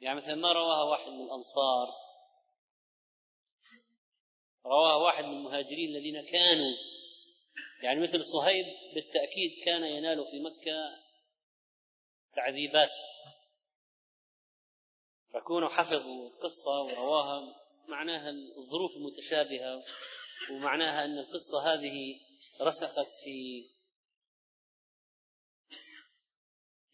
[0.01, 1.89] يعني مثلا ما رواها واحد من الأنصار؟
[4.67, 6.77] رواها واحد من المهاجرين الذين كانوا.
[7.83, 10.99] يعني مثل صهيب بالتأكيد كان ينال في مكة
[12.35, 12.91] تعذيبات.
[15.35, 17.57] فكونوا حفظوا القصة ورواها
[17.89, 19.85] معناها الظروف المتشابهة
[20.51, 22.21] ومعناها أن القصة هذه
[22.61, 23.69] رسخت في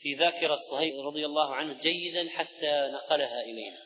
[0.04, 3.78] في ذاكرة صهيب رضي الله عنه جيدا حتى نقلها إلينا.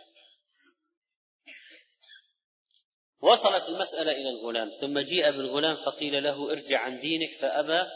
[3.20, 7.90] وصلت المسألة إلى الغلام ثم جيء بالغلام فقيل له ارجع عن دينك فأبى.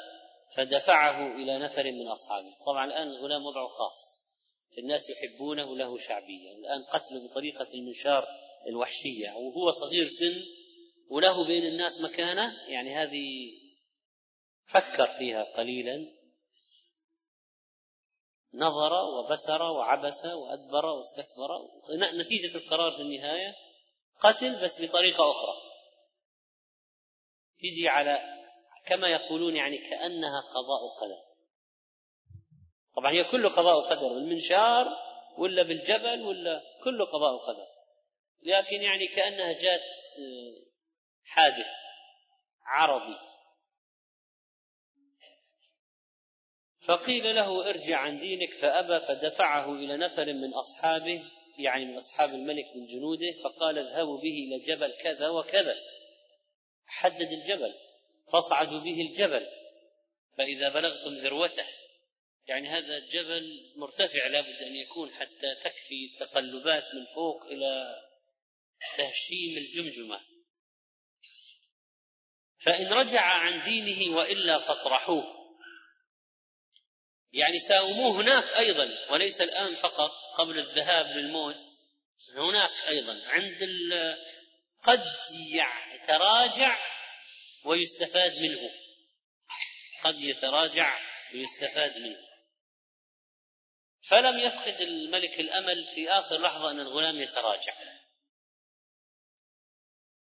[0.56, 2.54] فدفعه إلى نفر من أصحابه.
[2.66, 4.22] طبعا الآن الغلام وضعه خاص.
[4.78, 6.56] الناس يحبونه له شعبية.
[6.56, 8.26] الآن قتله بطريقة المنشار
[8.68, 9.30] الوحشية.
[9.30, 10.42] وهو صغير سن
[11.10, 12.68] وله بين الناس مكانة.
[12.68, 13.52] يعني هذه
[14.66, 16.21] فكر فيها قليلا.
[18.55, 21.68] نظر وبسر وعبس وأدبر واستكبر.
[22.20, 23.55] نتيجة القرار في النهاية
[24.20, 25.55] قتل بس بطريقة أخرى.
[27.59, 28.42] تجي على
[28.86, 31.32] كما يقولون يعني كأنها قضاء قدر.
[32.96, 34.86] طبعا هي كله قضاء وقدر بالمنشار
[35.38, 37.66] ولا بالجبل ولا كله قضاء وقدر
[38.42, 39.80] لكن يعني كأنها جات
[40.18, 40.66] آه،
[41.24, 41.66] حادث
[42.64, 43.32] عرضي.
[46.83, 51.22] فقيل له ارجع عن دينك فأبى فدفعه إلى نفر من أصحابه
[51.59, 55.76] يعني من أصحاب الملك من جنوده فقال اذهبوا به إلى جبل كذا وكذا.
[56.87, 57.74] حدد الجبل
[58.33, 59.47] فاصعدوا به الجبل
[60.39, 61.66] فإذا بلغتم ذروته.
[62.47, 68.03] يعني هذا الجبل مرتفع لابد أن يكون حتى تكفي التقلبات من فوق إلى
[68.97, 70.20] تهشيم الجمجمة.
[72.59, 75.41] فإن رجع عن دينه وإلا فاطرحوه.
[77.33, 81.57] يعني ساوموه هناك أيضا وليس الآن فقط قبل الذهاب للموت
[82.37, 83.22] هناك أيضا.
[83.26, 83.62] عند
[84.83, 85.05] قد
[85.95, 86.78] يتراجع
[87.64, 88.70] ويستفاد منه.
[90.05, 90.99] قد يتراجع
[91.35, 92.18] ويستفاد منه.
[94.03, 97.74] فلم يفقد الملك الأمل في آخر لحظة أن الغلام يتراجع.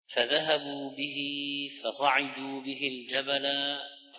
[0.09, 1.17] فذهبوا به
[1.85, 3.47] فصعدوا به الجبل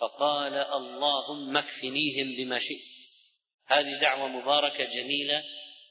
[0.00, 3.00] فقال اللهم اكفنيهم بما شئت.
[3.66, 5.44] هذه دعوة مباركة جميلة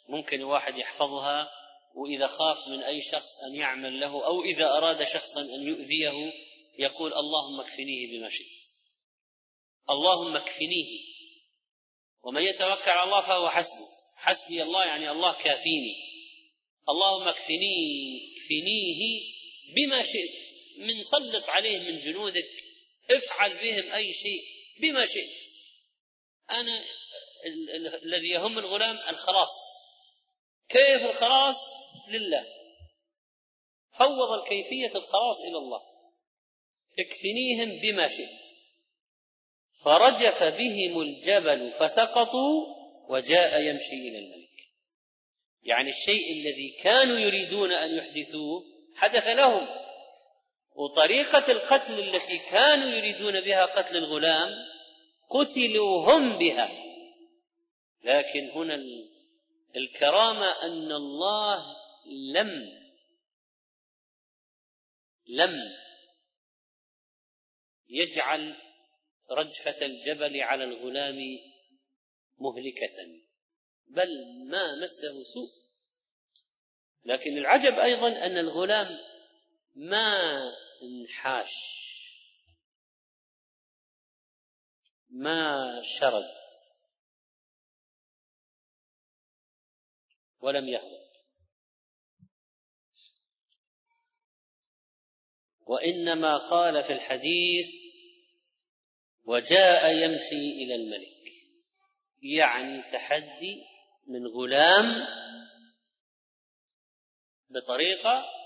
[0.10, 1.50] ممكن الواحد يحفظها
[1.96, 6.12] وإذا خاف من أي شخص أن يعمل له أو إذا أراد شخصا أن يؤذيه
[6.80, 8.68] يقول اللهم اكفنيه بما شئت.
[9.90, 11.00] اللهم اكفنيه.
[12.24, 13.88] ومن يتوكل على الله فهو حسبه.
[14.18, 15.96] حسبي الله يعني الله كافيني.
[16.90, 17.76] اللهم اكفني
[18.38, 19.22] اكفنيه
[19.76, 20.50] بما شئت.
[20.78, 22.69] من سلط عليه من جنودك.
[23.12, 24.42] افعل بهم أي شيء
[24.82, 25.50] بما شئت.
[26.52, 26.84] أنا
[28.04, 29.54] الذي يهم الغلام الخلاص.
[30.70, 31.58] كيف الخلاص؟
[32.10, 32.46] لله.
[33.92, 35.82] فوض الكيفية الخلاص إلى الله.
[37.00, 38.40] اكفنيهم بما شئت.
[39.84, 42.66] فرجف بهم الجبل فسقطوا
[43.10, 44.50] وجاء يمشي إلى الملك.
[45.64, 48.64] يعني الشيء الذي كانوا يريدون أن يحدثوه
[48.96, 49.89] حدث لهم.
[50.80, 54.50] وطريقة القتل التي كانوا يريدون بها قتل الغلام
[55.30, 56.70] قتلوا هم بها.
[58.04, 58.80] لكن هنا
[59.76, 61.76] الكرامة أن الله
[62.34, 62.80] لم
[65.28, 65.60] لم
[67.90, 68.56] يجعل
[69.32, 71.18] رجفة الجبل على الغلام
[72.38, 73.22] مهلكة
[73.88, 74.10] بل
[74.50, 75.50] ما مسه سوء.
[77.06, 79.00] لكن العجب أيضا أن الغلام
[79.76, 80.20] ما
[80.84, 81.80] انحاش
[85.10, 86.40] ما شرد.
[90.40, 91.10] ولم يهرب.
[95.62, 97.70] وإنما قال في الحديث
[99.24, 101.20] وجاء يمشي إلى الملك.
[102.22, 103.64] يعني تحدي
[104.08, 104.86] من غلام
[107.50, 108.39] بطريقة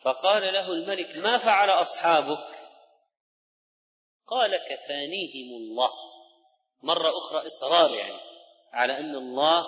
[0.00, 2.58] فقال له الملك ما فعل أصحابك؟
[4.26, 5.90] قال كفانيهم الله.
[6.82, 8.20] مرة أخرى إصرار يعني
[8.72, 9.66] على أن الله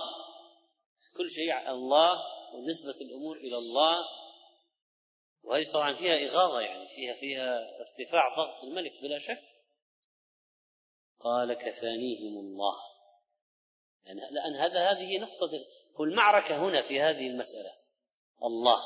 [1.17, 2.13] كل شيء الله
[2.55, 3.97] ونسبة الأمور إلى الله.
[5.43, 9.43] وهذه طبعا فيها إغاظة يعني فيها فيها ارتفاع ضغط الملك بلا شك.
[11.21, 12.77] قال كفانيهم الله.
[14.05, 15.51] لأن, لأن هذا هذه نقطة
[15.99, 17.73] والمعركة هنا في هذه المسألة.
[18.45, 18.81] الله.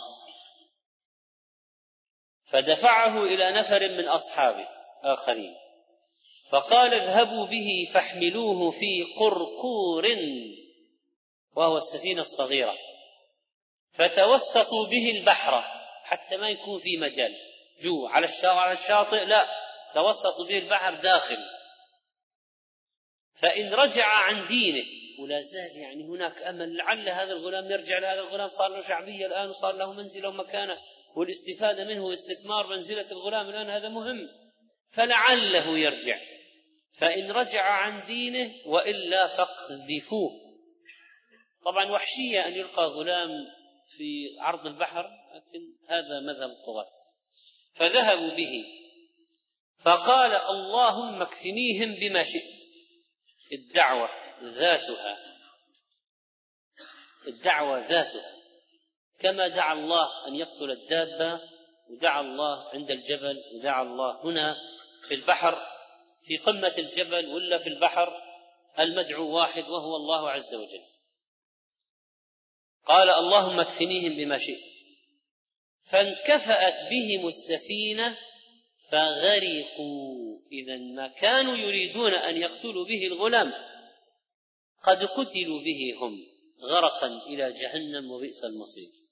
[2.45, 4.69] فدفعه إلى نفر من أصحابه
[5.03, 5.55] آخرين.
[6.51, 10.05] فقال اذهبوا به فاحملوه في قرقور
[11.57, 12.75] وهو السفينة الصغيرة.
[13.93, 15.65] فتوسطوا به البحر
[16.05, 17.37] حتى ما يكون في مجال.
[17.81, 19.49] جوا على على الشاطئ لا
[19.95, 21.39] توسط به البحر داخل.
[23.35, 24.85] فإن رجع عن دينه
[25.19, 29.49] ولا زال يعني هناك أمل لعل هذا الغلام يرجع لهذا الغلام صار له شعبية الآن
[29.49, 30.79] وصار له منزلة ومكانة.
[31.17, 34.29] والاستفادة منه واستثمار منزلة الغلام الآن هذا مهم.
[34.89, 36.19] فلعله يرجع.
[36.93, 40.31] فإن رجع عن دينه وإلا فاقذفوه.
[41.65, 43.31] طبعا وحشية أن يلقى غلام
[43.97, 46.91] في عرض البحر لكن هذا مذهب الطغاة
[47.75, 48.65] فذهبوا به.
[49.79, 52.65] فقال اللهم اكفنيهم بما شئت.
[53.53, 54.09] الدعوة
[54.43, 55.19] ذاتها.
[57.29, 58.44] الدعوة ذاتها.
[59.25, 61.41] كما دعا الله أن يقتل الدابة
[61.91, 64.57] ودعا الله عند الجبل ودعا الله هنا
[65.09, 65.63] في البحر
[66.27, 68.13] في قمة الجبل ولا في البحر
[68.79, 70.85] المدعو واحد وهو الله عز وجل.
[72.87, 74.61] قال اللهم اكفنيهم بما شئت.
[75.83, 78.19] فانكفأت بهم السفينة
[78.91, 80.41] فغرقوا.
[80.53, 83.53] إذا ما كانوا يريدون أن يقتلوا به الغلام
[84.83, 86.27] قد قتلوا به هم
[86.63, 89.04] غرقا إلى جهنم وبئس المصير.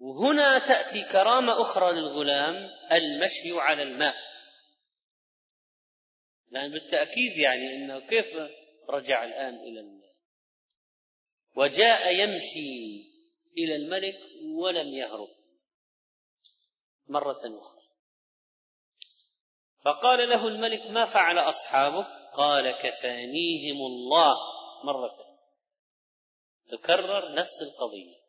[0.00, 2.54] وهنا تأتي كرامة أخرى للغلام
[2.92, 4.16] المشي على الماء.
[6.50, 8.36] لأن بالتأكيد يعني أنه كيف
[8.88, 10.10] رجع الآن إلى الماء؟
[11.56, 13.10] وجاء يمشي
[13.58, 14.18] إلى الملك
[14.58, 15.28] ولم يهرب.
[17.06, 17.80] مرة أخرى.
[19.84, 24.36] فقال له الملك ما فعل أصحابك؟ قال كفانيهم الله.
[24.84, 25.38] مرة
[26.68, 28.19] تكرر نفس القضية.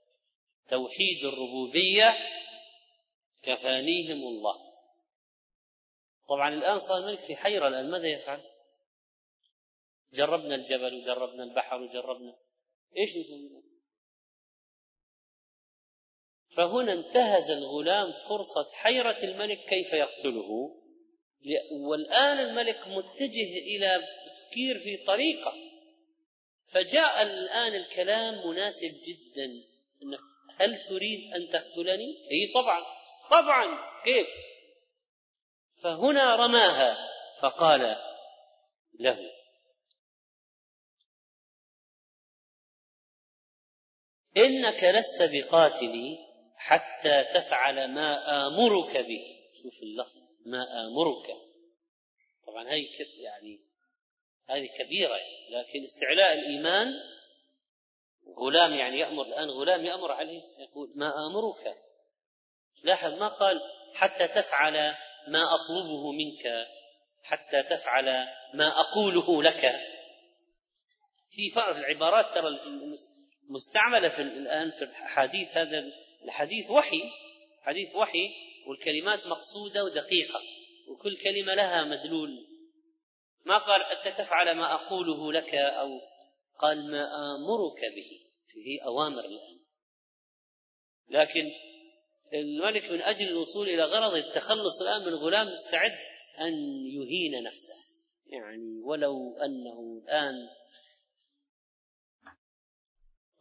[0.72, 2.18] توحيد الربوبية
[3.42, 4.72] كفانيهم الله.
[6.30, 8.44] طبعا الآن صار الملك في حيرة الآن ماذا يفعل؟
[10.14, 12.38] جربنا الجبل وجربنا البحر وجربنا
[12.98, 13.64] إيش يسوي؟
[16.56, 20.78] فهنا انتهز الغلام فرصة حيرة الملك كيف يقتله؟
[21.72, 25.54] والآن الملك متجه إلى تفكير في طريقة.
[26.66, 29.46] فجاء الآن الكلام مناسب جدا.
[30.04, 30.31] إنه
[30.62, 32.86] هل تريد أن تقتلني؟ أي طبعا.
[33.32, 33.92] طبعا.
[34.04, 34.28] كيف؟
[35.84, 37.10] فهنا رماها.
[37.42, 37.96] فقال
[39.00, 39.32] له.
[44.38, 46.18] إنك لست بقاتلي
[46.56, 49.24] حتى تفعل ما آمرك به.
[49.54, 50.18] شوف اللفظ.
[50.46, 51.28] ما آمرك.
[52.48, 52.88] طبعا هي
[53.24, 53.72] يعني
[54.50, 55.18] هذه كبيرة
[55.50, 56.88] لكن استعلاء الإيمان
[58.40, 61.78] غلام يعني يأمر الآن غلام يأمر عليه يقول ما آمرك؟
[62.84, 63.62] لاحظ ما قال
[63.96, 64.74] حتى تفعل
[65.28, 66.68] ما أطلبه منك
[67.24, 68.06] حتى تفعل
[68.54, 69.72] ما أقوله لك.
[71.30, 72.60] في بعض العبارات ترى
[73.50, 75.84] مستعملة في الآن في الحديث هذا
[76.24, 77.12] الحديث وحي
[77.62, 78.30] حديث وحي
[78.68, 80.42] والكلمات مقصودة ودقيقة
[80.88, 82.48] وكل كلمة لها مدلول.
[83.46, 86.11] ما قال أنت تفعل ما أقوله لك أو
[86.62, 88.28] قال ما آمرك به.
[88.48, 89.60] فيه أوامر الآن.
[91.10, 91.52] لكن
[92.34, 95.92] الملك من أجل الوصول إلى غرض التخلص الآن من غلام مستعد
[96.40, 96.54] أن
[96.86, 97.74] يهين نفسه.
[98.28, 100.36] يعني ولو أنه الآن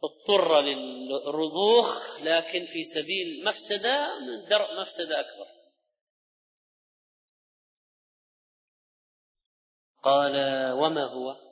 [0.03, 5.47] اضطر للرضوخ لكن في سبيل مفسدة من درء مفسدة أكبر.
[10.03, 10.31] قال
[10.71, 11.50] وما هو؟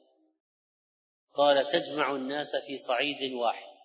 [1.40, 3.80] قال تجمع الناس في صعيد واحد.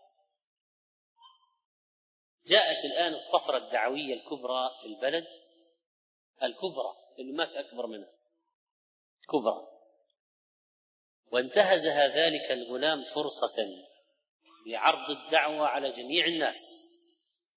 [2.47, 5.27] جاءت الآن الطفرة الدعوية الكبرى في البلد.
[6.43, 8.13] الكبرى اللي ما في أكبر منها.
[9.29, 9.69] كبرى.
[11.33, 13.67] وانتهزها ذلك الغلام فرصة
[14.67, 16.63] لعرض الدعوة على جميع الناس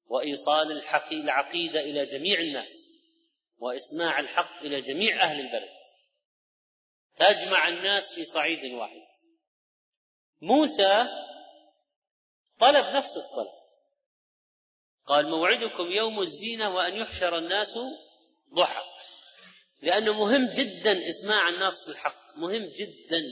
[0.05, 2.73] وإيصال الحق العقيدة إلى جميع الناس
[3.57, 5.77] وإسماع الحق إلى جميع أهل البلد.
[7.15, 9.16] تجمع الناس في صعيد واحد.
[10.41, 11.05] موسى
[12.59, 13.57] طلب نفس الطلب.
[15.05, 17.79] قال موعدكم يوم الزينة وأن يحشر الناس
[18.53, 18.83] ضحى.
[19.81, 23.23] لأنه مهم جدا إسماع الناس الحق مهم جدا.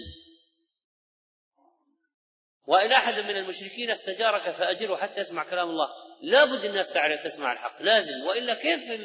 [2.68, 5.88] وإن أحد من المشركين استجارك فأجره حتى يسمع كلام الله.
[6.22, 7.82] لابد الناس تعرف تسمع الحق.
[7.82, 8.28] لازم.
[8.28, 9.02] وإلا كيف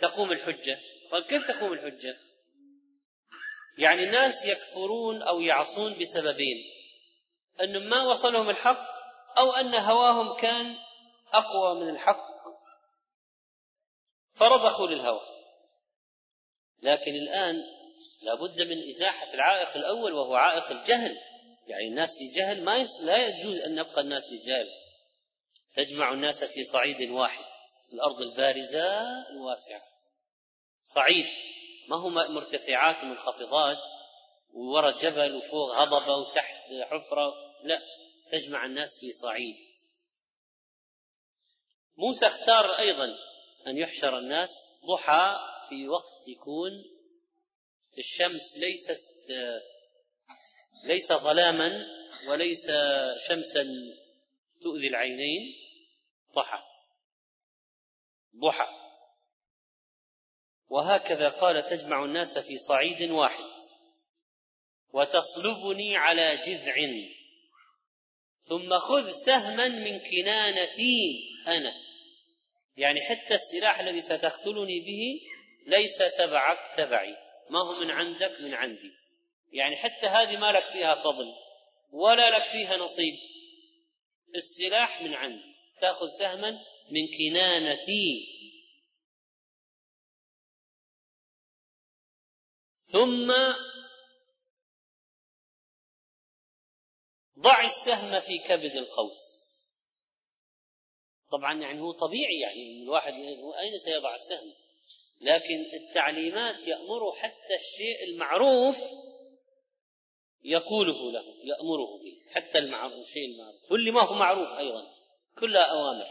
[0.00, 0.80] تقوم الحجة؟
[1.12, 2.16] قال كيف تقوم الحجة؟
[3.78, 6.73] يعني الناس يكفرون أو يعصون بسببين.
[7.60, 8.94] أن ما وصلهم الحق
[9.38, 10.76] أو أن هواهم كان
[11.32, 12.34] أقوى من الحق.
[14.34, 15.20] فرضخوا للهوى.
[16.82, 17.54] لكن الآن
[18.22, 21.16] لابد من إزاحة العائق الأول وهو عائق الجهل.
[21.66, 23.00] يعني الناس في جهل ما يس...
[23.00, 24.68] لا يجوز أن يبقى الناس في جهل.
[25.74, 27.44] تجمع الناس في صعيد واحد.
[27.88, 29.80] في الأرض البارزة الواسعة.
[30.82, 31.26] صعيد.
[31.88, 33.78] ما هو مرتفعات ومنخفضات
[34.54, 37.43] ووراء جبل وفوق هضبة وتحت حفرة.
[37.64, 37.82] لا
[38.32, 39.56] تجمع الناس في صعيد.
[41.96, 43.08] موسى اختار أيضا
[43.66, 44.50] أن يحشر الناس
[44.86, 45.38] ضحى
[45.68, 46.70] في وقت يكون
[47.98, 49.32] الشمس ليست
[50.84, 51.86] ليس ظلاما
[52.28, 52.66] وليس
[53.28, 53.64] شمسا
[54.62, 55.54] تؤذي العينين
[56.34, 56.62] ضحى
[58.36, 58.68] ضحى.
[60.68, 63.54] وهكذا قال تجمع الناس في صعيد واحد.
[64.92, 66.74] وتصلبني على جذع.
[68.48, 71.74] ثم خذ سهما من كنانتي أنا.
[72.76, 75.20] يعني حتى السلاح الذي ستقتلني به
[75.66, 77.16] ليس تبعك تبعي.
[77.50, 78.92] ما هو من عندك من عندي.
[79.52, 81.34] يعني حتى هذه ما لك فيها فضل
[81.92, 83.14] ولا لك فيها نصيب.
[84.36, 85.54] السلاح من عندي.
[85.80, 86.50] تأخذ سهما
[86.90, 88.26] من كنانتي.
[92.76, 93.32] ثم
[97.44, 99.44] ضع السهم في كبد القوس.
[101.30, 103.12] طبعا يعني هو طبيعي يعني الواحد
[103.60, 104.54] أين سيضع السهم؟
[105.20, 108.78] لكن التعليمات يأمره حتى الشيء المعروف
[110.42, 113.68] يقوله له يأمره به حتى المعروف الشيء المعروف.
[113.68, 114.86] كل ما هو معروف أيضا
[115.38, 116.06] كلها أوامر.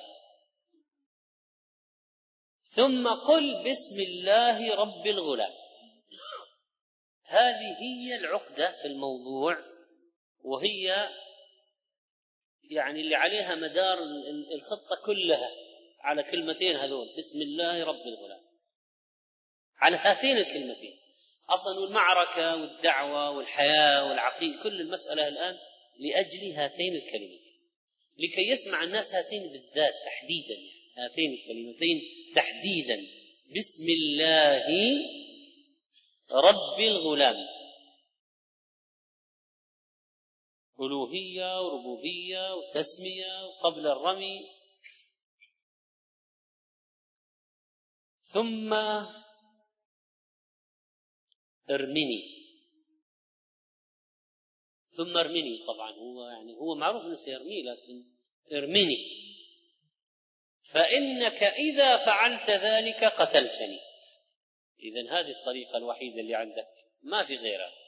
[2.62, 5.54] ثم قل بسم الله رب الغلام.
[7.24, 9.58] هذه هي العقدة في الموضوع
[10.44, 11.10] وهي
[12.70, 13.98] يعني اللي عليها مدار
[14.56, 15.50] الخطة كلها
[16.00, 17.16] على كلمتين هذول.
[17.18, 18.42] بسم الله رب الغلام.
[19.78, 21.00] على هاتين الكلمتين.
[21.50, 25.58] أصلا المعركة والدعوة والحياة والعقيدة كل المسألة الآن
[26.00, 27.54] لأجل هاتين الكلمتين.
[28.18, 32.02] لكي يسمع الناس هاتين بالذات تحديدا يعني هاتين الكلمتين
[32.36, 33.02] تحديدا.
[33.58, 34.66] بسم الله
[36.32, 37.36] رب الغلام.
[40.80, 44.50] ألوهية وربوبية وتسمية قبل الرمي.
[48.22, 48.74] ثم
[51.70, 52.44] ارمني.
[54.88, 55.66] ثم ارمني.
[55.68, 58.06] طبعا هو يعني هو معروف إنه سيرمي لكن
[58.52, 59.24] ارمني.
[60.62, 63.80] فإنك إذا فعلت ذلك قتلتني.
[64.80, 66.68] اذا هذه الطريقة الوحيدة اللي عندك.
[67.02, 67.83] ما في غيرها.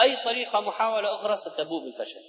[0.00, 2.22] أي طريقة محاولة أخرى ستبوء بالفشل.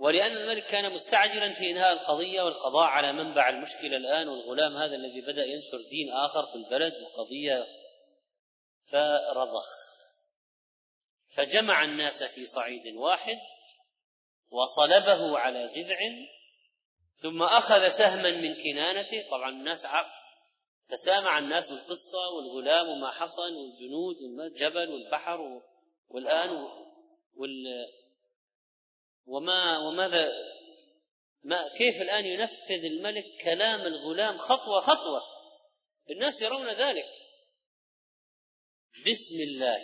[0.00, 5.20] ولأن الملك كان مستعجلا في إنهاء القضية والقضاء على منبع المشكلة الآن والغلام هذا الذي
[5.20, 7.66] بدأ ينشر دين آخر في البلد وقضيه
[8.84, 9.66] فرضخ.
[11.28, 13.38] فجمع الناس في صعيد واحد
[14.50, 15.98] وصلبه على جذع
[17.22, 19.28] ثم أخذ سهما من كنانته.
[19.30, 19.86] طبعا الناس
[20.88, 25.62] تسامع الناس بالقصة والغلام وما حصل والجنود والجبل والبحر
[26.08, 26.50] والآن
[27.34, 27.86] وال
[29.26, 30.28] وما وماذا
[31.42, 35.20] ما كيف الآن ينفذ الملك كلام الغلام خطوة خطوة؟
[36.10, 37.08] الناس يرون ذلك.
[39.06, 39.78] بسم الله.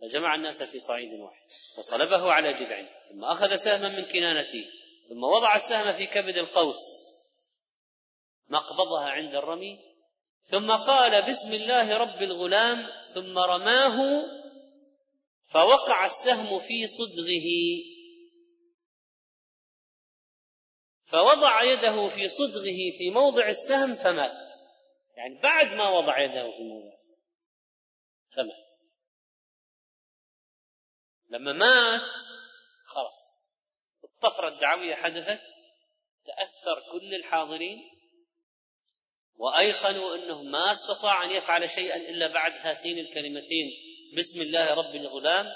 [0.00, 1.46] فجمع الناس في صعيد واحد
[1.78, 4.64] وصلبه على جذع ثم أخذ سهما من كنانته
[5.08, 6.80] ثم وضع السهم في كبد القوس.
[8.48, 9.91] مقبضها عند الرمي
[10.42, 13.96] ثم قال بسم الله رب الغلام ثم رماه
[15.46, 17.48] فوقع السهم في صدغه.
[21.04, 24.52] فوضع يده في صدغه في موضع السهم فمات.
[25.16, 26.96] يعني بعد ما وضع يده في الموضع
[28.36, 28.72] فمات.
[31.28, 32.22] لما مات
[32.86, 33.32] خلاص.
[34.04, 35.40] الطفرة الدعوية حدثت
[36.24, 37.91] تأثر كل الحاضرين.
[39.36, 43.70] وأيقنوا أنه ما استطاع أن يفعل شيئا إلا بعد هاتين الكلمتين
[44.16, 45.46] بسم الله رب الغلام.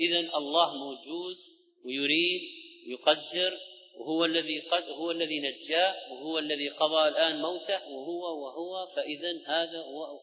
[0.00, 1.36] إذا الله موجود
[1.84, 2.40] ويريد
[2.86, 3.58] ويقدر
[3.98, 8.86] وهو الذي قد هو الذي نجاه وهو الذي قضى الآن موته وهو وهو.
[8.86, 10.20] فإذا هذا هو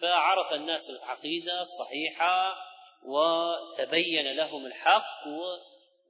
[0.00, 2.56] فعرف الناس العقيدة الصحيحة
[3.04, 5.28] وتبين لهم الحق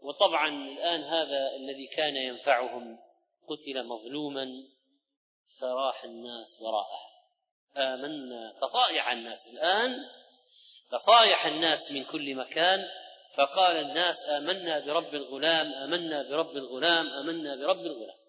[0.03, 2.99] وطبعا الآن هذا الذي كان ينفعهم
[3.49, 4.47] قتل مظلوما.
[5.61, 7.03] فراح الناس وراءه.
[7.77, 9.47] آمنا تصايح الناس.
[9.47, 9.97] الآن
[10.91, 12.79] تصايح الناس من كل مكان
[13.35, 18.23] فقال الناس آمنا برب الغلام آمنا برب الغلام آمنا برب الغلام.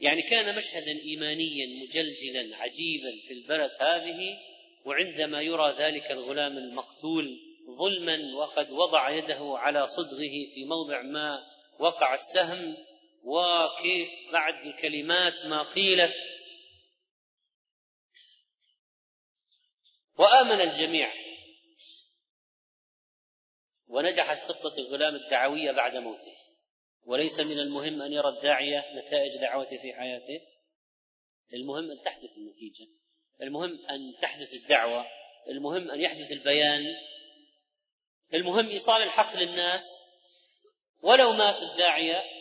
[0.00, 4.38] يعني كان مشهدا إيمانيا مجلجلا عجيبا في البلد هذه
[4.84, 7.40] وعندما يرى ذلك الغلام المقتول
[7.78, 11.46] ظلما وقد وضع يده على صدغه في موضع ما
[11.78, 12.76] وقع السهم
[13.26, 16.14] وكيف بعد الكلمات ما قيلت.
[20.18, 21.12] وآمن الجميع.
[23.88, 26.32] ونجحت خطة الغلام الدعوية بعد موته.
[27.02, 30.40] وليس من المهم أن يرى الداعية نتائج دعوته في حياته.
[31.54, 32.86] المهم أن تحدث النتيجة.
[33.42, 35.06] المهم أن تحدث الدعوة.
[35.48, 36.84] المهم أن يحدث البيان.
[38.34, 39.90] المهم إيصال الحق للناس.
[41.02, 42.35] ولو مات الداعية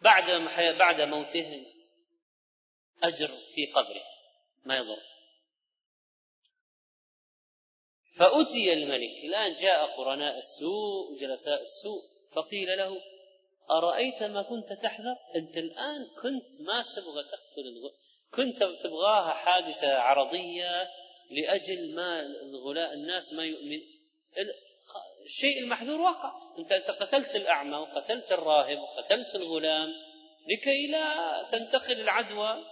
[0.00, 0.24] بعد
[0.78, 1.66] بعد موته
[3.02, 4.02] أجر في قبره
[4.64, 5.02] ما يضر.
[8.14, 12.02] فأتي الملك الآن جاء قرناء السوء وجلساء السوء
[12.32, 13.00] فقيل له
[13.70, 17.90] أرأيت ما كنت تحذر؟ أنت الآن كنت ما تبغى تقتل الغ...
[18.34, 20.90] كنت تبغاها حادثة عرضية
[21.30, 23.80] لأجل ما الغلاء الناس ما يؤمن.
[25.24, 29.88] الشيء المحذور وقع أنت قتلت الأعمى وقتلت الراهب وقتلت الغلام
[30.46, 32.64] لكي لا تنتقل العدوى.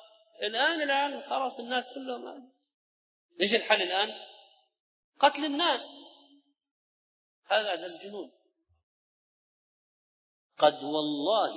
[0.42, 2.52] الآن الآن خلاص الناس كلهم
[3.40, 4.14] إيش الحل الآن؟
[5.18, 5.88] قتل الناس.
[7.46, 8.32] هذا هذا الجنون.
[10.58, 11.54] قد والله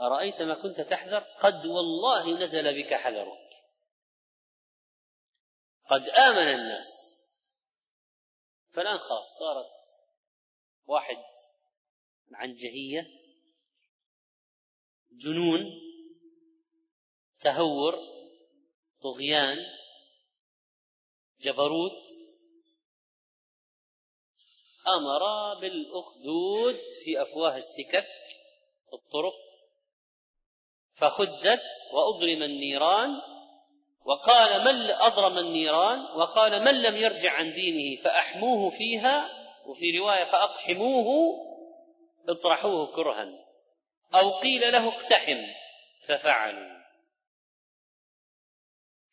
[0.00, 3.48] أرأيت ما كنت تحذر؟ قد والله نزل بك حذرك.
[5.90, 7.07] قد آمن الناس.
[8.78, 9.66] فالآن خلاص صارت
[10.86, 11.24] واحد
[12.32, 13.06] عنجهية
[15.12, 15.60] جنون
[17.40, 17.94] تهور
[19.02, 19.56] طغيان
[21.40, 22.06] جبروت.
[24.88, 28.08] أمر بالأخدود في أفواه السكك
[28.92, 29.34] الطرق
[30.92, 33.10] فخدت واضرم النيران.
[34.08, 39.30] وقال من أضرم النيران؟ وقال من لم يرجع عن دينه فأحموه فيها
[39.66, 41.34] وفي رواية فأقحموه
[42.28, 43.28] اطرحوه كرها.
[44.14, 45.46] أو قيل له اقتحم
[46.06, 46.78] ففعلوا.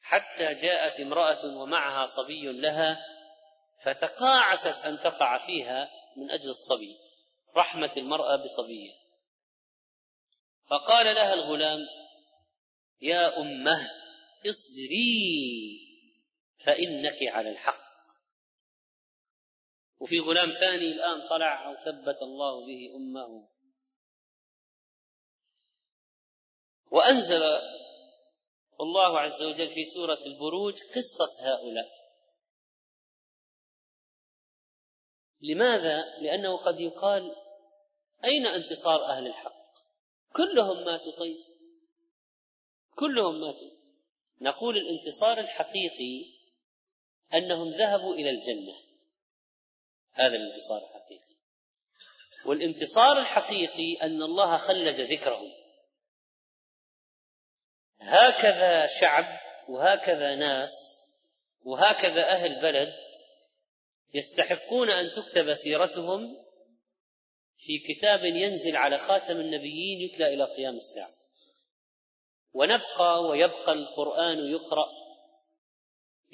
[0.02, 3.06] حتى جاءت امرأة ومعها صبي لها
[3.84, 6.96] فتقاعست أن تقع فيها من أجل الصبي
[7.56, 8.92] رحمة المرأة بصبيه.
[10.70, 11.80] فقال لها الغلام
[13.02, 14.05] يا أمه
[14.50, 15.86] اصبري
[16.66, 17.86] فإنك على الحق.
[20.00, 23.50] وفي غلام ثاني الآن طلع أو ثبت الله به أمه.
[26.92, 27.42] وأنزل
[28.82, 31.88] الله عز وجل في سورة البروج قصة هؤلاء.
[35.42, 37.36] لماذا؟ لأنه قد يقال
[38.24, 39.66] أين انتصار أهل الحق؟
[40.36, 41.46] كلهم ماتوا طيب.
[42.96, 43.75] كلهم ماتوا.
[44.42, 46.26] نقول الانتصار الحقيقي
[47.34, 48.76] أنهم ذهبوا إلى الجنة.
[50.14, 51.36] هذا الانتصار الحقيقي.
[52.46, 55.52] والانتصار الحقيقي أن الله خلد ذكرهم.
[58.00, 59.40] هكذا شعب
[59.70, 60.72] وهكذا ناس
[61.64, 62.94] وهكذا أهل بلد
[64.14, 66.46] يستحقون أن تكتب سيرتهم
[67.58, 71.25] في كتاب ينزل على خاتم النبيين يتلى إلى قيام الساعة.
[72.56, 74.88] ونبقى ويبقى القرآن يقرأ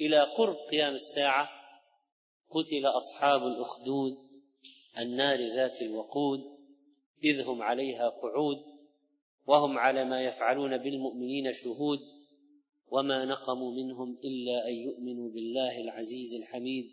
[0.00, 1.48] إلى قرب قيام الساعة
[2.50, 4.18] قتل أصحاب الأخدود
[4.98, 6.40] النار ذات الوقود
[7.24, 8.62] إذ هم عليها قعود
[9.46, 11.98] وهم على ما يفعلون بالمؤمنين شهود
[12.90, 16.90] وما نقموا منهم إلا أن يؤمنوا بالله العزيز الحميد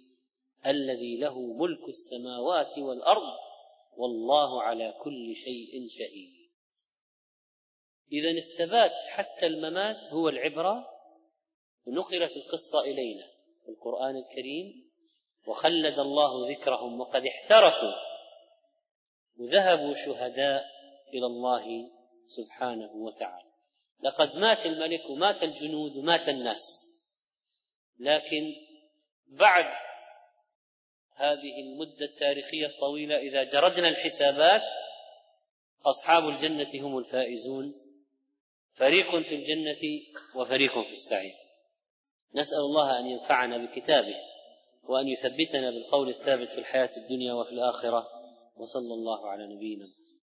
[0.65, 3.38] الذي له ملك السماوات والأرض
[3.97, 6.39] والله على كل شيء شهيد.
[8.11, 10.88] إذا الثبات حتى الممات هو العبرة
[11.86, 13.27] ونقلت القصة إلينا
[13.65, 14.90] في القرآن الكريم
[15.48, 17.94] وخلد الله ذكرهم وقد احترقوا
[19.38, 20.65] وذهبوا شهداء
[21.14, 21.91] إلى الله
[22.26, 23.49] سبحانه وتعالى.
[24.03, 26.90] لقد مات الملك ومات الجنود ومات الناس
[27.99, 28.56] لكن
[29.27, 29.65] بعد
[31.15, 34.61] هذه المدة التاريخية الطويلة إذا جردنا الحسابات
[35.86, 37.89] أصحاب الجنة هم الفائزون.
[38.80, 40.01] فريق في الجنة
[40.35, 41.34] وفريق في السعير.
[42.35, 44.15] نسأل الله أن ينفعنا بكتابه
[44.84, 48.07] وأن يثبتنا بالقول الثابت في الحياة الدنيا وفي الآخرة.
[48.56, 49.98] وصلى الله على نبينا محمد